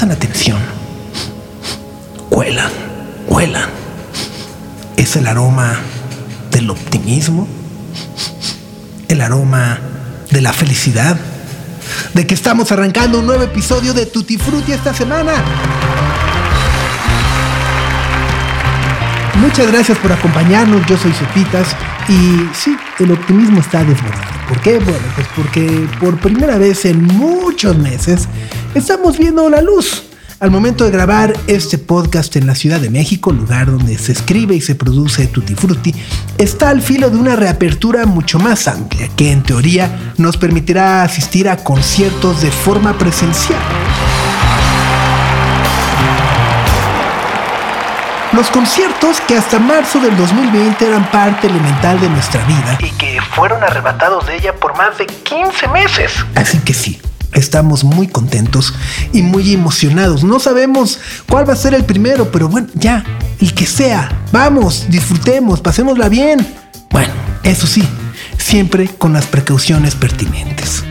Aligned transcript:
Prestan 0.00 0.16
atención. 0.16 0.58
Huelan, 2.30 2.70
huelan. 3.28 3.68
Es 4.96 5.14
el 5.16 5.26
aroma 5.26 5.78
del 6.50 6.70
optimismo, 6.70 7.46
el 9.08 9.20
aroma 9.20 9.78
de 10.30 10.40
la 10.40 10.54
felicidad, 10.54 11.18
de 12.14 12.26
que 12.26 12.32
estamos 12.32 12.72
arrancando 12.72 13.18
un 13.18 13.26
nuevo 13.26 13.42
episodio 13.42 13.92
de 13.92 14.06
Tutti 14.06 14.38
Frutti 14.38 14.72
esta 14.72 14.94
semana. 14.94 15.34
Muchas 19.40 19.68
gracias 19.68 19.96
por 19.98 20.12
acompañarnos, 20.12 20.84
yo 20.86 20.98
soy 20.98 21.14
Sopitas 21.14 21.68
y 22.10 22.46
sí, 22.54 22.76
el 22.98 23.10
optimismo 23.10 23.60
está 23.60 23.82
desbordado. 23.82 24.46
¿Por 24.46 24.60
qué? 24.60 24.78
Bueno, 24.78 24.98
pues 25.14 25.26
porque 25.34 25.88
por 25.98 26.18
primera 26.18 26.58
vez 26.58 26.84
en 26.84 27.02
muchos 27.02 27.76
meses 27.78 28.28
estamos 28.74 29.16
viendo 29.16 29.48
la 29.48 29.62
luz. 29.62 30.04
Al 30.40 30.50
momento 30.50 30.84
de 30.84 30.90
grabar 30.90 31.34
este 31.46 31.78
podcast 31.78 32.36
en 32.36 32.46
la 32.46 32.54
Ciudad 32.54 32.80
de 32.80 32.90
México, 32.90 33.32
lugar 33.32 33.70
donde 33.70 33.96
se 33.96 34.12
escribe 34.12 34.54
y 34.54 34.60
se 34.60 34.74
produce 34.74 35.26
Tutti 35.26 35.54
Frutti, 35.54 35.94
está 36.36 36.68
al 36.68 36.82
filo 36.82 37.08
de 37.08 37.16
una 37.16 37.34
reapertura 37.34 38.04
mucho 38.04 38.38
más 38.38 38.68
amplia 38.68 39.08
que 39.16 39.32
en 39.32 39.42
teoría 39.42 40.12
nos 40.18 40.36
permitirá 40.36 41.02
asistir 41.02 41.48
a 41.48 41.56
conciertos 41.56 42.42
de 42.42 42.50
forma 42.50 42.98
presencial. 42.98 43.60
Los 48.40 48.50
conciertos 48.50 49.20
que 49.28 49.36
hasta 49.36 49.58
marzo 49.58 50.00
del 50.00 50.16
2020 50.16 50.86
eran 50.86 51.10
parte 51.10 51.46
elemental 51.46 52.00
de 52.00 52.08
nuestra 52.08 52.42
vida 52.46 52.78
y 52.80 52.90
que 52.92 53.20
fueron 53.20 53.62
arrebatados 53.62 54.26
de 54.26 54.36
ella 54.36 54.56
por 54.56 54.74
más 54.78 54.96
de 54.96 55.04
15 55.04 55.68
meses. 55.68 56.12
Así 56.34 56.56
que 56.60 56.72
sí, 56.72 57.02
estamos 57.34 57.84
muy 57.84 58.08
contentos 58.08 58.72
y 59.12 59.20
muy 59.20 59.52
emocionados. 59.52 60.24
No 60.24 60.40
sabemos 60.40 61.00
cuál 61.28 61.46
va 61.46 61.52
a 61.52 61.56
ser 61.56 61.74
el 61.74 61.84
primero, 61.84 62.32
pero 62.32 62.48
bueno, 62.48 62.68
ya, 62.72 63.04
el 63.42 63.52
que 63.52 63.66
sea. 63.66 64.10
Vamos, 64.32 64.86
disfrutemos, 64.88 65.60
pasémosla 65.60 66.08
bien. 66.08 66.38
Bueno, 66.88 67.12
eso 67.42 67.66
sí, 67.66 67.86
siempre 68.38 68.88
con 68.88 69.12
las 69.12 69.26
precauciones 69.26 69.94
pertinentes. 69.94 70.82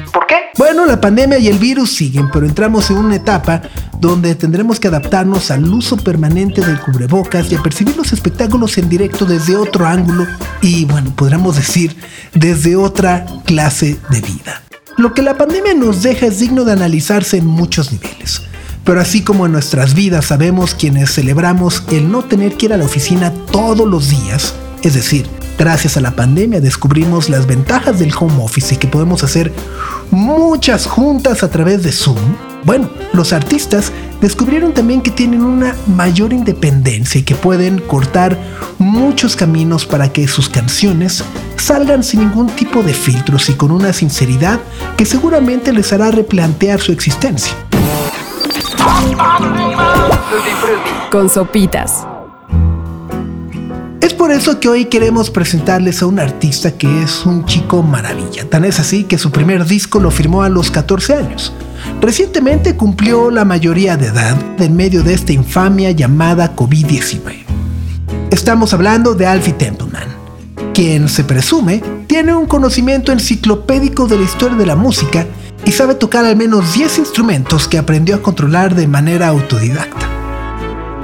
Bueno, 0.72 0.86
la 0.86 1.02
pandemia 1.02 1.40
y 1.40 1.48
el 1.48 1.58
virus 1.58 1.96
siguen, 1.96 2.30
pero 2.32 2.46
entramos 2.46 2.92
en 2.92 2.98
una 2.98 3.16
etapa 3.16 3.64
donde 4.00 4.36
tendremos 4.36 4.80
que 4.80 4.88
adaptarnos 4.88 5.50
al 5.50 5.68
uso 5.68 5.98
permanente 5.98 6.62
del 6.62 6.80
cubrebocas 6.80 7.52
y 7.52 7.56
a 7.56 7.64
percibir 7.64 7.98
los 7.98 8.14
espectáculos 8.14 8.78
en 8.78 8.88
directo 8.88 9.26
desde 9.26 9.56
otro 9.56 9.88
ángulo 9.88 10.28
y, 10.62 10.86
bueno, 10.86 11.12
podríamos 11.16 11.56
decir, 11.56 11.96
desde 12.36 12.76
otra 12.76 13.26
clase 13.46 13.98
de 14.12 14.22
vida. 14.22 14.62
Lo 14.98 15.16
que 15.16 15.24
la 15.24 15.40
pandemia 15.40 15.74
nos 15.74 16.04
deja 16.04 16.28
es 16.28 16.38
digno 16.38 16.64
de 16.64 16.74
analizarse 16.74 17.38
en 17.38 17.48
muchos 17.48 17.92
niveles. 17.92 18.44
Pero 18.84 19.02
así 19.02 19.24
como 19.24 19.48
en 19.48 19.54
nuestras 19.54 19.96
vidas 19.96 20.26
sabemos 20.26 20.76
quienes 20.76 21.12
celebramos 21.12 21.84
el 21.90 22.12
no 22.12 22.26
tener 22.26 22.58
que 22.58 22.68
ir 22.68 22.74
a 22.74 22.78
la 22.78 22.86
oficina 22.86 23.34
todos 23.52 23.88
los 23.88 24.10
días, 24.10 24.54
es 24.82 24.94
decir, 24.94 25.28
gracias 25.58 25.98
a 25.98 26.02
la 26.02 26.12
pandemia 26.12 26.62
descubrimos 26.62 27.30
las 27.30 27.46
ventajas 27.46 28.00
del 28.00 28.14
home 28.18 28.44
office 28.44 28.76
y 28.76 28.78
que 28.78 28.88
podemos 28.88 29.24
hacer 29.24 29.52
muchas 30.12 30.86
juntas 30.86 31.44
a 31.44 31.50
través 31.50 31.84
de 31.84 31.92
Zoom, 31.92 32.18
bueno, 32.64 32.90
los 33.14 33.32
artistas 33.34 33.92
descubrieron 34.22 34.74
también 34.74 35.02
que 35.02 35.12
tienen 35.12 35.44
una 35.44 35.76
mayor 35.88 36.34
independencia 36.34 37.20
y 37.20 37.24
que 37.24 37.36
pueden 37.36 37.80
cortar 37.80 38.38
muchos 38.78 39.36
caminos 39.36 39.86
para 39.86 40.12
que 40.12 40.28
sus 40.28 40.50
canciones 40.50 41.24
salgan 41.56 42.04
sin 42.04 42.22
ningún 42.22 42.48
tipo 42.48 42.84
de 42.84 42.94
filtros 42.94 43.50
y 43.50 43.54
con 43.54 43.72
una 43.72 43.94
sinceridad 43.94 44.60
que 44.98 45.06
seguramente 45.06 45.72
les 45.72 45.94
hará 45.94 46.12
replantear 46.12 46.80
su 46.82 46.92
existencia. 46.92 47.54
Con 51.12 51.30
sopitas. 51.30 52.09
Es 54.02 54.14
por 54.14 54.32
eso 54.32 54.62
que 54.62 54.70
hoy 54.70 54.86
queremos 54.86 55.30
presentarles 55.30 56.02
a 56.02 56.06
un 56.06 56.20
artista 56.20 56.72
que 56.72 57.04
es 57.04 57.26
un 57.26 57.44
chico 57.46 57.84
maravilla. 57.84 58.50
Tan 58.50 58.64
es 58.64 58.80
así 58.80 59.04
que 59.04 59.18
su 59.18 59.30
primer 59.30 59.66
disco 59.66 60.00
lo 60.00 60.10
firmó 60.10 60.44
a 60.44 60.50
los 60.50 60.72
14 60.72 61.16
años. 61.16 61.54
Recientemente 62.00 62.78
cumplió 62.78 63.30
la 63.30 63.44
mayoría 63.44 63.98
de 63.98 64.08
edad 64.08 64.38
en 64.58 64.76
medio 64.76 65.04
de 65.04 65.14
esta 65.14 65.34
infamia 65.34 65.92
llamada 65.92 66.56
COVID-19. 66.56 67.44
Estamos 68.32 68.74
hablando 68.74 69.16
de 69.16 69.28
Alfie 69.28 69.54
Templeman, 69.54 70.08
quien 70.74 71.10
se 71.10 71.26
presume 71.26 71.84
tiene 72.08 72.34
un 72.34 72.46
conocimiento 72.46 73.12
enciclopédico 73.12 74.08
de 74.08 74.18
la 74.18 74.24
historia 74.24 74.58
de 74.58 74.66
la 74.66 74.78
música 74.78 75.26
y 75.66 75.74
sabe 75.74 75.96
tocar 75.96 76.24
al 76.24 76.38
menos 76.38 76.74
10 76.74 77.00
instrumentos 77.00 77.68
que 77.68 77.78
aprendió 77.78 78.16
a 78.16 78.22
controlar 78.22 78.76
de 78.76 78.88
manera 78.88 79.28
autodidacta. 79.28 80.08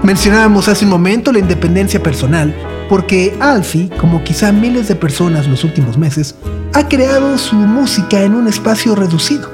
Mencionábamos 0.01 0.69
hace 0.69 0.85
un 0.85 0.91
momento 0.91 1.33
la 1.33 1.39
independencia 1.39 2.01
personal, 2.01 2.56
porque 2.90 3.35
Alfie, 3.40 3.90
como 3.97 4.23
quizá 4.23 4.51
miles 4.51 4.88
de 4.88 4.96
personas 4.96 5.47
los 5.47 5.63
últimos 5.63 5.97
meses, 5.97 6.35
ha 6.73 6.88
creado 6.88 7.38
su 7.38 7.56
música 7.56 8.22
en 8.22 8.35
un 8.35 8.47
espacio 8.47 8.96
reducido. 8.96 9.51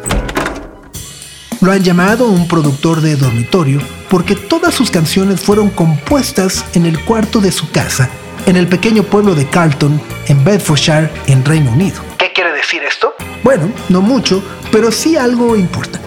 Lo 1.61 1.71
han 1.71 1.83
llamado 1.83 2.27
un 2.27 2.47
productor 2.47 3.01
de 3.01 3.15
dormitorio 3.15 3.79
porque 4.09 4.35
todas 4.35 4.73
sus 4.73 4.89
canciones 4.89 5.41
fueron 5.41 5.69
compuestas 5.69 6.65
en 6.73 6.85
el 6.85 6.99
cuarto 7.05 7.39
de 7.39 7.51
su 7.51 7.69
casa, 7.69 8.09
en 8.47 8.57
el 8.57 8.67
pequeño 8.67 9.03
pueblo 9.03 9.35
de 9.35 9.47
Carlton, 9.47 10.01
en 10.27 10.43
Bedfordshire, 10.43 11.11
en 11.27 11.45
Reino 11.45 11.71
Unido. 11.71 12.01
¿Qué 12.17 12.31
quiere 12.33 12.51
decir 12.53 12.81
esto? 12.83 13.13
Bueno, 13.43 13.71
no 13.89 14.01
mucho, 14.01 14.43
pero 14.71 14.91
sí 14.91 15.15
algo 15.15 15.55
importante. 15.55 16.01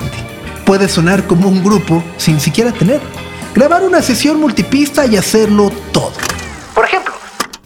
Puede 0.67 0.89
sonar 0.89 1.27
como 1.27 1.49
un 1.49 1.63
grupo 1.63 2.03
sin 2.17 2.41
siquiera 2.41 2.73
tener. 2.73 3.01
Grabar 3.55 3.85
una 3.85 4.03
sesión 4.03 4.41
multipista 4.41 5.07
y 5.07 5.17
hacerlo 5.17 5.71
todo. 5.93 6.13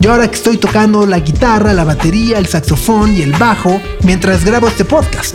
Yo 0.01 0.13
ahora 0.13 0.29
que 0.29 0.37
estoy 0.37 0.59
tocando 0.59 1.07
la 1.07 1.19
guitarra, 1.19 1.73
la 1.73 1.85
batería, 1.85 2.39
el 2.39 2.47
saxofón 2.47 3.15
y 3.17 3.23
el 3.23 3.33
bajo 3.33 3.81
mientras 4.03 4.45
grabo 4.45 4.69
este 4.69 4.85
podcast. 4.85 5.35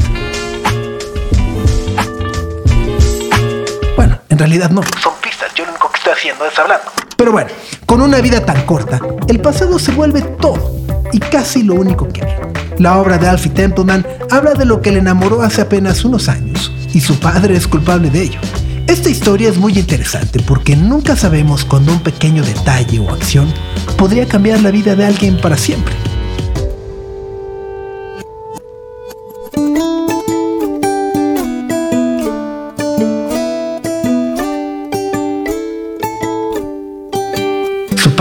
En 4.34 4.40
realidad 4.40 4.72
no. 4.72 4.82
Son 5.00 5.14
pistas, 5.22 5.54
yo 5.54 5.64
lo 5.64 5.70
único 5.70 5.92
que 5.92 5.98
estoy 5.98 6.14
haciendo 6.14 6.46
es 6.48 6.58
hablando. 6.58 6.86
Pero 7.16 7.32
bueno, 7.32 7.52
con 7.86 8.02
una 8.02 8.20
vida 8.20 8.44
tan 8.44 8.66
corta, 8.66 9.00
el 9.28 9.40
pasado 9.40 9.78
se 9.78 9.92
vuelve 9.92 10.22
todo 10.22 10.76
y 11.12 11.20
casi 11.20 11.62
lo 11.62 11.76
único 11.76 12.08
que 12.08 12.24
hay. 12.24 12.36
La 12.80 12.98
obra 12.98 13.20
de 13.20 13.28
Alfie 13.28 13.52
Templeman 13.52 14.04
habla 14.32 14.56
de 14.56 14.66
lo 14.66 14.82
que 14.82 14.92
le 14.92 15.00
enamoró 15.00 15.44
hace 15.44 15.62
apenas 15.62 16.04
unos 16.04 16.30
años 16.30 16.74
y 16.94 17.02
su 17.02 17.20
padre 17.20 17.56
es 17.56 17.68
culpable 17.68 18.10
de 18.10 18.24
ello. 18.24 18.40
Esta 18.88 19.10
historia 19.10 19.50
es 19.50 19.58
muy 19.58 19.78
interesante 19.78 20.40
porque 20.40 20.76
nunca 20.76 21.16
sabemos 21.16 21.64
cuando 21.64 21.92
un 21.92 22.00
pequeño 22.02 22.44
detalle 22.44 23.00
o 23.00 23.12
acción 23.12 23.54
podría 23.98 24.28
cambiar 24.28 24.62
la 24.62 24.72
vida 24.72 24.96
de 24.96 25.06
alguien 25.06 25.40
para 25.40 25.58
siempre. 25.58 25.94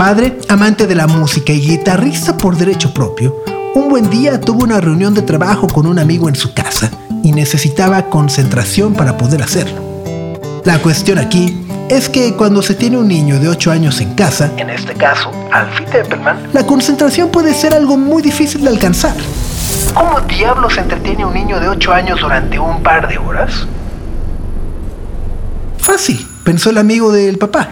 padre, 0.03 0.37
amante 0.49 0.85
de 0.85 0.95
la 0.95 1.07
música 1.07 1.53
y 1.53 1.61
guitarrista 1.61 2.37
por 2.37 2.57
derecho 2.57 2.93
propio, 2.93 3.41
un 3.73 3.87
buen 3.87 4.09
día 4.09 4.41
tuvo 4.41 4.65
una 4.65 4.81
reunión 4.81 5.13
de 5.13 5.21
trabajo 5.21 5.67
con 5.67 5.87
un 5.87 5.97
amigo 5.97 6.27
en 6.27 6.35
su 6.35 6.53
casa 6.53 6.91
y 7.23 7.31
necesitaba 7.31 8.09
concentración 8.09 8.95
para 8.95 9.17
poder 9.17 9.41
hacerlo. 9.41 9.81
La 10.65 10.79
cuestión 10.79 11.19
aquí 11.19 11.62
es 11.89 12.09
que 12.09 12.33
cuando 12.35 12.61
se 12.61 12.75
tiene 12.75 12.97
un 12.97 13.07
niño 13.07 13.39
de 13.39 13.49
8 13.49 13.71
años 13.71 14.01
en 14.01 14.13
casa, 14.15 14.51
en 14.57 14.69
este 14.69 14.93
caso 14.93 15.31
Alfie 15.51 15.85
Templeman, 15.87 16.49
la 16.53 16.65
concentración 16.65 17.29
puede 17.29 17.53
ser 17.53 17.73
algo 17.73 17.97
muy 17.97 18.21
difícil 18.21 18.61
de 18.61 18.69
alcanzar. 18.69 19.15
¿Cómo 19.93 20.19
diablos 20.21 20.77
entretiene 20.77 21.25
un 21.25 21.33
niño 21.33 21.59
de 21.59 21.69
8 21.69 21.93
años 21.93 22.19
durante 22.19 22.59
un 22.59 22.81
par 22.81 23.07
de 23.07 23.17
horas? 23.17 23.67
Fácil, 25.77 26.25
pensó 26.43 26.69
el 26.69 26.77
amigo 26.77 27.11
del 27.11 27.37
papá. 27.37 27.69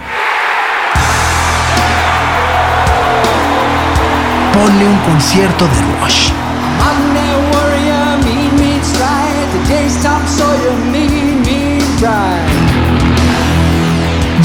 ponle 4.61 4.85
un 4.85 4.97
concierto 4.99 5.65
de 5.65 6.01
Rush. 6.01 6.31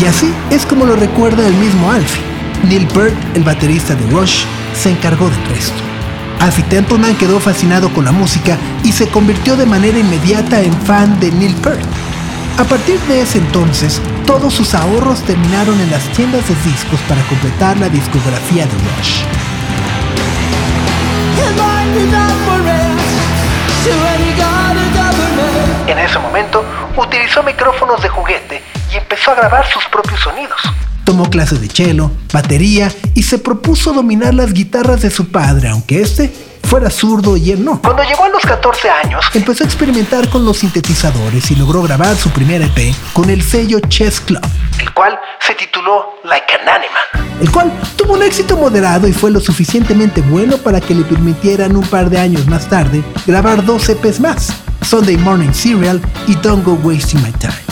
Y 0.00 0.04
así 0.04 0.30
es 0.50 0.66
como 0.66 0.84
lo 0.84 0.94
recuerda 0.94 1.46
el 1.46 1.54
mismo 1.54 1.90
Alfie. 1.90 2.22
Neil 2.64 2.86
Peart, 2.88 3.14
el 3.34 3.44
baterista 3.44 3.94
de 3.94 4.06
Rush, 4.10 4.44
se 4.74 4.90
encargó 4.90 5.30
del 5.30 5.44
resto. 5.46 5.82
Alfie 6.40 6.64
Templeman 6.64 7.16
quedó 7.16 7.40
fascinado 7.40 7.90
con 7.94 8.04
la 8.04 8.12
música 8.12 8.58
y 8.84 8.92
se 8.92 9.08
convirtió 9.08 9.56
de 9.56 9.64
manera 9.64 9.98
inmediata 9.98 10.60
en 10.60 10.72
fan 10.82 11.18
de 11.18 11.32
Neil 11.32 11.54
Peart. 11.56 11.80
A 12.58 12.64
partir 12.64 13.00
de 13.00 13.22
ese 13.22 13.38
entonces, 13.38 14.00
todos 14.26 14.52
sus 14.52 14.74
ahorros 14.74 15.22
terminaron 15.22 15.80
en 15.80 15.90
las 15.90 16.02
tiendas 16.12 16.46
de 16.46 16.54
discos 16.70 17.00
para 17.08 17.22
completar 17.22 17.78
la 17.78 17.88
discografía 17.88 18.66
de 18.66 18.72
Rush. 18.72 19.22
En 25.86 25.98
ese 25.98 26.18
momento, 26.18 26.64
utilizó 26.96 27.42
micrófonos 27.42 28.02
de 28.02 28.08
juguete 28.08 28.62
y 28.92 28.96
empezó 28.96 29.32
a 29.32 29.34
grabar 29.34 29.66
sus 29.70 29.84
propios 29.86 30.20
sonidos. 30.20 30.60
Tomó 31.04 31.30
clases 31.30 31.60
de 31.60 31.68
cello, 31.68 32.10
batería 32.32 32.92
y 33.14 33.22
se 33.22 33.38
propuso 33.38 33.92
dominar 33.92 34.34
las 34.34 34.52
guitarras 34.52 35.02
de 35.02 35.10
su 35.10 35.30
padre, 35.30 35.68
aunque 35.68 36.00
este 36.00 36.32
fuera 36.66 36.90
zurdo 36.90 37.36
y 37.36 37.52
él 37.52 37.64
no. 37.64 37.80
Cuando 37.80 38.02
llegó 38.02 38.24
a 38.24 38.28
los 38.28 38.42
14 38.42 38.90
años, 38.90 39.24
empezó 39.34 39.62
a 39.62 39.66
experimentar 39.66 40.28
con 40.28 40.44
los 40.44 40.58
sintetizadores 40.58 41.50
y 41.50 41.54
logró 41.54 41.82
grabar 41.82 42.16
su 42.16 42.30
primer 42.30 42.60
EP 42.62 42.94
con 43.12 43.30
el 43.30 43.42
sello 43.42 43.80
Chess 43.88 44.20
Club, 44.20 44.44
el 44.80 44.92
cual 44.92 45.18
se 45.38 45.54
tituló 45.54 46.18
Like 46.24 46.52
an 46.54 46.68
Animal, 46.68 47.38
el 47.40 47.50
cual 47.50 47.72
tuvo 47.96 48.14
un 48.14 48.22
éxito 48.22 48.56
moderado 48.56 49.06
y 49.06 49.12
fue 49.12 49.30
lo 49.30 49.40
suficientemente 49.40 50.20
bueno 50.22 50.58
para 50.58 50.80
que 50.80 50.94
le 50.94 51.04
permitieran 51.04 51.76
un 51.76 51.86
par 51.86 52.10
de 52.10 52.18
años 52.18 52.46
más 52.46 52.68
tarde 52.68 53.02
grabar 53.26 53.64
dos 53.64 53.88
EPs 53.88 54.20
más, 54.20 54.52
Sunday 54.82 55.16
Morning 55.16 55.52
Serial 55.52 56.00
y 56.26 56.34
Don't 56.36 56.64
Go 56.64 56.72
Wasting 56.82 57.22
My 57.22 57.32
Time. 57.32 57.65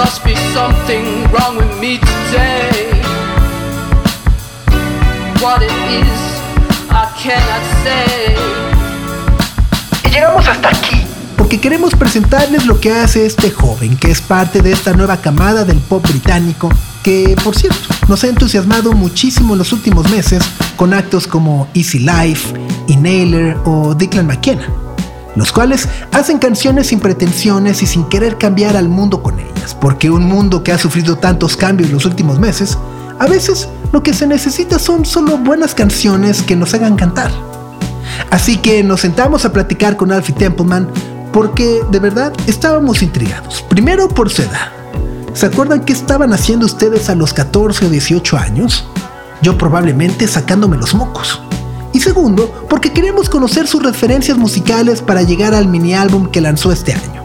Must 0.00 0.24
be 0.24 0.34
something 0.54 1.30
wrong 1.30 1.58
with 1.58 1.78
me 1.78 1.98
today. 1.98 3.02
What 5.42 5.60
it 5.62 5.70
is 5.90 6.30
y 10.04 10.10
llegamos 10.10 10.48
hasta 10.48 10.70
aquí 10.70 11.04
porque 11.36 11.60
queremos 11.60 11.94
presentarles 11.94 12.64
lo 12.64 12.80
que 12.80 12.92
hace 12.92 13.26
este 13.26 13.50
joven, 13.50 13.98
que 13.98 14.10
es 14.10 14.22
parte 14.22 14.62
de 14.62 14.72
esta 14.72 14.94
nueva 14.94 15.18
camada 15.18 15.64
del 15.64 15.78
pop 15.78 16.02
británico, 16.08 16.70
que 17.02 17.36
por 17.44 17.54
cierto 17.54 17.78
nos 18.08 18.24
ha 18.24 18.28
entusiasmado 18.28 18.92
muchísimo 18.92 19.52
en 19.52 19.58
los 19.58 19.72
últimos 19.74 20.08
meses 20.10 20.42
con 20.76 20.94
actos 20.94 21.26
como 21.26 21.68
Easy 21.74 21.98
Life, 21.98 22.54
Inhaler 22.88 23.58
o 23.66 23.94
Declan 23.94 24.28
McKenna, 24.28 24.66
los 25.36 25.52
cuales 25.52 25.88
hacen 26.12 26.38
canciones 26.38 26.88
sin 26.88 27.00
pretensiones 27.00 27.82
y 27.82 27.86
sin 27.86 28.04
querer 28.08 28.38
cambiar 28.38 28.76
al 28.76 28.88
mundo 28.88 29.22
con 29.22 29.38
ellas, 29.38 29.76
porque 29.80 30.10
un 30.10 30.24
mundo 30.24 30.62
que 30.62 30.72
ha 30.72 30.78
sufrido 30.78 31.16
tantos 31.16 31.56
cambios 31.56 31.88
en 31.88 31.94
los 31.94 32.04
últimos 32.04 32.38
meses 32.38 32.76
a 33.20 33.26
veces 33.26 33.68
lo 33.92 34.02
que 34.02 34.14
se 34.14 34.26
necesita 34.26 34.78
son 34.78 35.04
solo 35.04 35.36
buenas 35.36 35.74
canciones 35.74 36.42
que 36.42 36.56
nos 36.56 36.72
hagan 36.72 36.96
cantar. 36.96 37.30
Así 38.30 38.56
que 38.56 38.82
nos 38.82 39.02
sentamos 39.02 39.44
a 39.44 39.52
platicar 39.52 39.98
con 39.98 40.10
Alfie 40.10 40.34
Templeman 40.34 40.88
porque 41.30 41.82
de 41.90 41.98
verdad 41.98 42.32
estábamos 42.46 43.02
intrigados. 43.02 43.62
Primero 43.68 44.08
por 44.08 44.30
su 44.30 44.40
edad. 44.40 44.72
¿Se 45.34 45.46
acuerdan 45.46 45.84
qué 45.84 45.92
estaban 45.92 46.32
haciendo 46.32 46.64
ustedes 46.64 47.10
a 47.10 47.14
los 47.14 47.34
14 47.34 47.86
o 47.86 47.90
18 47.90 48.38
años? 48.38 48.86
Yo 49.42 49.58
probablemente 49.58 50.26
sacándome 50.26 50.78
los 50.78 50.94
mocos. 50.94 51.42
Y 52.00 52.02
segundo, 52.02 52.66
porque 52.70 52.94
queremos 52.94 53.28
conocer 53.28 53.66
sus 53.66 53.82
referencias 53.82 54.38
musicales 54.38 55.02
para 55.02 55.20
llegar 55.20 55.52
al 55.52 55.68
mini 55.68 55.92
álbum 55.92 56.30
que 56.30 56.40
lanzó 56.40 56.72
este 56.72 56.94
año. 56.94 57.22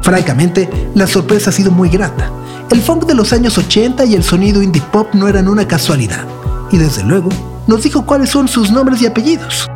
Francamente, 0.00 0.66
la 0.94 1.06
sorpresa 1.06 1.50
ha 1.50 1.52
sido 1.52 1.70
muy 1.70 1.90
grata. 1.90 2.32
El 2.70 2.80
funk 2.80 3.04
de 3.04 3.12
los 3.12 3.34
años 3.34 3.58
80 3.58 4.06
y 4.06 4.14
el 4.14 4.24
sonido 4.24 4.62
indie 4.62 4.80
pop 4.80 5.08
no 5.12 5.28
eran 5.28 5.46
una 5.46 5.68
casualidad, 5.68 6.24
y 6.72 6.78
desde 6.78 7.04
luego 7.04 7.28
nos 7.66 7.82
dijo 7.82 8.06
cuáles 8.06 8.30
son 8.30 8.48
sus 8.48 8.70
nombres 8.70 9.02
y 9.02 9.06
apellidos. 9.06 9.68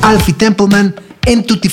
Alfie 0.00 0.34
Templeman 0.34 0.94
en 1.24 1.44
Tutti. 1.44 1.68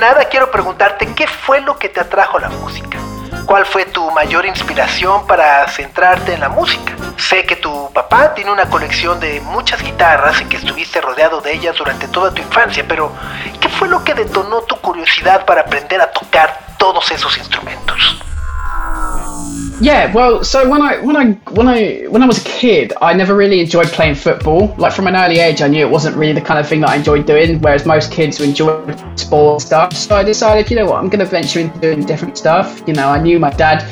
Nada, 0.00 0.24
quiero 0.24 0.50
preguntarte 0.50 1.14
qué 1.14 1.26
fue 1.26 1.60
lo 1.60 1.78
que 1.78 1.90
te 1.90 2.00
atrajo 2.00 2.38
a 2.38 2.40
la 2.40 2.48
música. 2.48 2.98
¿Cuál 3.44 3.66
fue 3.66 3.84
tu 3.84 4.10
mayor 4.12 4.46
inspiración 4.46 5.26
para 5.26 5.68
centrarte 5.68 6.32
en 6.32 6.40
la 6.40 6.48
música? 6.48 6.94
Sé 7.18 7.44
que 7.44 7.56
tu 7.56 7.92
papá 7.92 8.32
tiene 8.32 8.50
una 8.50 8.70
colección 8.70 9.20
de 9.20 9.42
muchas 9.42 9.82
guitarras 9.82 10.40
y 10.40 10.46
que 10.46 10.56
estuviste 10.56 11.02
rodeado 11.02 11.42
de 11.42 11.52
ellas 11.52 11.76
durante 11.76 12.08
toda 12.08 12.32
tu 12.32 12.40
infancia, 12.40 12.84
pero 12.88 13.12
¿qué 13.60 13.68
fue 13.68 13.88
lo 13.88 14.02
que 14.02 14.14
detonó 14.14 14.62
tu 14.62 14.76
curiosidad 14.76 15.44
para 15.44 15.62
aprender 15.62 16.00
a 16.00 16.10
tocar 16.10 16.58
todos 16.78 17.10
esos 17.10 17.36
instrumentos? 17.36 18.22
Yeah, 19.80 20.12
well, 20.12 20.44
so 20.44 20.68
when 20.68 20.82
I 20.82 21.00
when 21.00 21.16
I 21.16 21.32
when 21.52 21.66
I 21.66 22.02
when 22.08 22.22
I 22.22 22.26
was 22.26 22.38
a 22.38 22.44
kid, 22.44 22.92
I 23.00 23.14
never 23.14 23.34
really 23.34 23.60
enjoyed 23.60 23.86
playing 23.86 24.14
football. 24.14 24.74
Like 24.76 24.92
from 24.92 25.06
an 25.06 25.16
early 25.16 25.38
age, 25.38 25.62
I 25.62 25.68
knew 25.68 25.86
it 25.86 25.90
wasn't 25.90 26.16
really 26.16 26.34
the 26.34 26.42
kind 26.42 26.60
of 26.60 26.68
thing 26.68 26.80
that 26.82 26.90
I 26.90 26.96
enjoyed 26.96 27.24
doing. 27.24 27.62
Whereas 27.62 27.86
most 27.86 28.12
kids 28.12 28.36
who 28.36 28.44
enjoy 28.44 28.94
sport 29.16 29.62
stuff, 29.62 29.94
so 29.94 30.16
I 30.16 30.22
decided, 30.22 30.70
you 30.70 30.76
know 30.76 30.84
what, 30.84 30.96
I'm 30.96 31.08
going 31.08 31.20
to 31.20 31.24
venture 31.24 31.60
into 31.60 31.78
doing 31.78 32.04
different 32.04 32.36
stuff. 32.36 32.82
You 32.86 32.92
know, 32.92 33.08
I 33.08 33.22
knew 33.22 33.38
my 33.38 33.48
dad, 33.48 33.88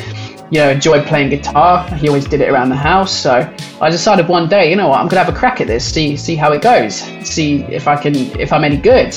you 0.50 0.60
know, 0.60 0.68
enjoyed 0.68 1.06
playing 1.06 1.30
guitar. 1.30 1.88
He 1.94 2.08
always 2.08 2.26
did 2.26 2.42
it 2.42 2.50
around 2.50 2.68
the 2.68 2.76
house. 2.76 3.18
So 3.18 3.50
I 3.80 3.88
decided 3.88 4.28
one 4.28 4.46
day, 4.46 4.68
you 4.68 4.76
know 4.76 4.88
what, 4.88 5.00
I'm 5.00 5.08
going 5.08 5.18
to 5.18 5.24
have 5.24 5.34
a 5.34 5.38
crack 5.38 5.62
at 5.62 5.68
this, 5.68 5.90
see 5.90 6.18
see 6.18 6.36
how 6.36 6.52
it 6.52 6.60
goes, 6.60 6.96
see 7.26 7.62
if 7.62 7.88
I 7.88 7.96
can 7.96 8.14
if 8.38 8.52
I'm 8.52 8.62
any 8.62 8.76
good. 8.76 9.12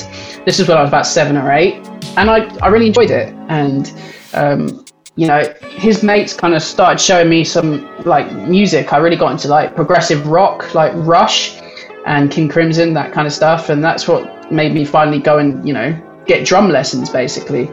This 0.46 0.58
is 0.58 0.68
when 0.68 0.78
I 0.78 0.80
was 0.80 0.88
about 0.88 1.06
seven 1.06 1.36
or 1.36 1.52
eight, 1.52 1.74
and 2.16 2.30
I 2.30 2.46
I 2.64 2.68
really 2.68 2.86
enjoyed 2.86 3.10
it 3.10 3.28
and. 3.50 3.92
Um, 4.34 4.81
you 5.16 5.26
know, 5.26 5.42
his 5.62 6.02
mates 6.02 6.34
kind 6.34 6.54
of 6.54 6.62
started 6.62 7.00
showing 7.00 7.28
me 7.28 7.44
some 7.44 7.86
like 8.04 8.32
music. 8.32 8.92
I 8.92 8.98
really 8.98 9.16
got 9.16 9.32
into 9.32 9.48
like 9.48 9.74
progressive 9.74 10.26
rock, 10.26 10.74
like 10.74 10.92
Rush 10.94 11.60
and 12.06 12.30
King 12.30 12.48
Crimson, 12.48 12.94
that 12.94 13.12
kind 13.12 13.26
of 13.26 13.32
stuff. 13.32 13.68
And 13.68 13.84
that's 13.84 14.08
what 14.08 14.50
made 14.50 14.72
me 14.72 14.84
finally 14.84 15.18
go 15.18 15.38
and, 15.38 15.66
you 15.66 15.74
know, 15.74 15.92
get 16.26 16.46
drum 16.46 16.70
lessons 16.70 17.10
basically. 17.10 17.70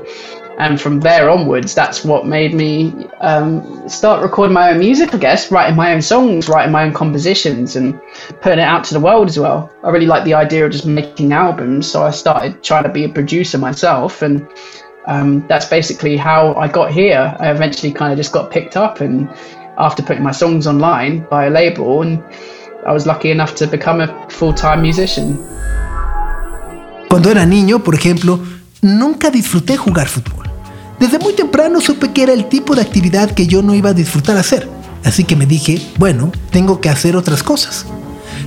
And 0.57 0.79
from 0.79 0.99
there 0.99 1.29
onwards, 1.29 1.73
that's 1.73 2.03
what 2.03 2.27
made 2.27 2.53
me 2.53 3.07
um, 3.21 3.87
start 3.87 4.21
recording 4.21 4.53
my 4.53 4.71
own 4.71 4.79
music, 4.79 5.15
I 5.15 5.17
guess, 5.17 5.49
writing 5.49 5.77
my 5.77 5.93
own 5.93 6.01
songs, 6.01 6.49
writing 6.49 6.73
my 6.73 6.83
own 6.83 6.93
compositions, 6.93 7.77
and 7.77 7.97
putting 8.41 8.59
it 8.59 8.67
out 8.67 8.83
to 8.85 8.93
the 8.93 8.99
world 8.99 9.29
as 9.29 9.39
well. 9.39 9.73
I 9.85 9.89
really 9.89 10.05
like 10.05 10.25
the 10.25 10.33
idea 10.33 10.65
of 10.65 10.73
just 10.73 10.85
making 10.85 11.31
albums, 11.31 11.89
so 11.89 12.03
I 12.03 12.11
started 12.11 12.61
trying 12.61 12.83
to 12.83 12.89
be 12.89 13.05
a 13.05 13.09
producer 13.09 13.57
myself. 13.57 14.21
And 14.21 14.49
um, 15.09 15.43
that's 15.47 15.65
basically 15.65 16.15
how 16.17 16.53
I 16.53 16.67
got 16.67 16.91
here. 16.91 17.35
I 17.39 17.49
eventually 17.49 17.91
kind 17.91 18.11
of 18.11 18.17
just 18.17 18.31
got 18.31 18.51
picked 18.51 18.77
up, 18.77 19.01
and 19.01 19.27
after 19.77 20.03
putting 20.03 20.23
my 20.23 20.31
songs 20.31 20.67
online 20.67 21.25
by 21.29 21.47
a 21.47 21.49
label, 21.49 22.03
and 22.03 22.21
I 22.85 22.93
was 22.93 23.05
lucky 23.05 23.31
enough 23.31 23.55
to 23.55 23.67
become 23.67 24.01
a 24.01 24.07
full-time 24.29 24.81
musician. 24.81 25.37
Cuando 27.09 27.31
era 27.31 27.45
niño, 27.45 27.83
por 27.83 27.95
ejemplo, 27.95 28.39
nunca 28.81 29.31
disfruté 29.31 29.77
jugar 29.77 30.07
fútbol. 30.07 30.47
Desde 30.99 31.17
muy 31.17 31.33
temprano 31.33 31.81
supe 31.81 32.11
que 32.13 32.23
era 32.23 32.33
el 32.33 32.45
tipo 32.45 32.75
de 32.75 32.81
actividad 32.81 33.31
que 33.31 33.47
yo 33.47 33.63
no 33.63 33.73
iba 33.73 33.89
a 33.89 33.93
disfrutar 33.93 34.37
hacer, 34.37 34.69
así 35.03 35.23
que 35.23 35.35
me 35.35 35.47
dije, 35.47 35.81
bueno, 35.97 36.31
tengo 36.51 36.79
que 36.81 36.89
hacer 36.89 37.15
otras 37.15 37.41
cosas. 37.41 37.85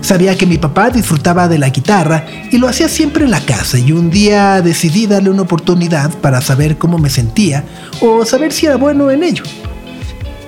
Sabía 0.03 0.37
que 0.37 0.47
mi 0.47 0.59
papá 0.59 0.91
disfrutaba 0.91 1.47
de 1.47 1.59
la 1.59 1.69
guitarra 1.69 2.27
y 2.51 2.59
lo 2.59 2.69
hacía 2.69 2.89
siempre 2.89 3.25
en 3.25 3.31
la 3.31 3.41
casa 3.41 3.79
y 3.79 3.93
un 3.93 4.11
día 4.11 4.61
decidí 4.61 5.07
darle 5.07 5.31
una 5.31 5.43
oportunidad 5.43 6.11
para 6.19 6.41
saber 6.41 6.77
cómo 6.77 6.99
me 6.99 7.09
sentía 7.09 7.65
o 8.01 8.25
saber 8.25 8.53
si 8.53 8.67
era 8.67 8.77
bueno 8.77 9.13
en 9.13 9.23
ello. 9.23 9.45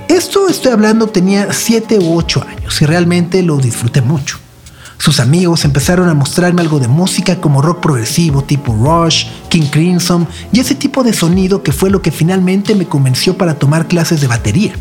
Esto 0.09 0.49
estoy 0.49 0.73
hablando 0.73 1.07
tenía 1.07 1.53
7 1.53 2.01
u 2.01 2.17
8 2.17 2.45
años 2.49 2.83
y 2.83 2.85
realmente 2.85 3.43
lo 3.45 3.57
disfruté 3.59 4.03
mucho. 4.03 4.39
Sus 4.99 5.21
amigos 5.21 5.65
empezaron 5.65 6.09
a 6.09 6.15
mostrarme 6.15 6.61
algo 6.61 6.81
de 6.81 6.89
música 6.89 7.41
como 7.41 7.63
rock 7.63 7.81
progresivo 7.81 8.43
tipo 8.43 8.75
Rush, 8.75 9.27
King 9.51 9.69
Crimson 9.71 10.27
y 10.53 10.59
ese 10.61 10.75
tipo 10.75 11.05
de 11.05 11.13
sonido 11.13 11.63
que 11.63 11.73
fue 11.73 11.91
lo 11.91 12.03
que 12.03 12.11
finalmente 12.11 12.75
me 12.75 12.87
convenció 12.87 13.39
para 13.39 13.55
tomar 13.55 13.87
clases 13.87 14.21
de 14.21 14.27
batería. 14.27 14.73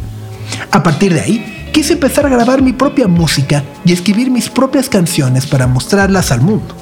A 0.71 0.81
partir 0.81 1.13
de 1.13 1.21
ahí, 1.21 1.62
quise 1.73 1.93
empezar 1.93 2.27
a 2.27 2.29
grabar 2.29 2.61
mi 2.61 2.71
propia 2.71 3.07
música 3.07 3.63
y 3.83 3.91
escribir 3.91 4.29
mis 4.29 4.47
propias 4.47 4.87
canciones 4.87 5.47
para 5.47 5.65
mostrarlas 5.65 6.31
al 6.31 6.41
mundo. 6.41 6.75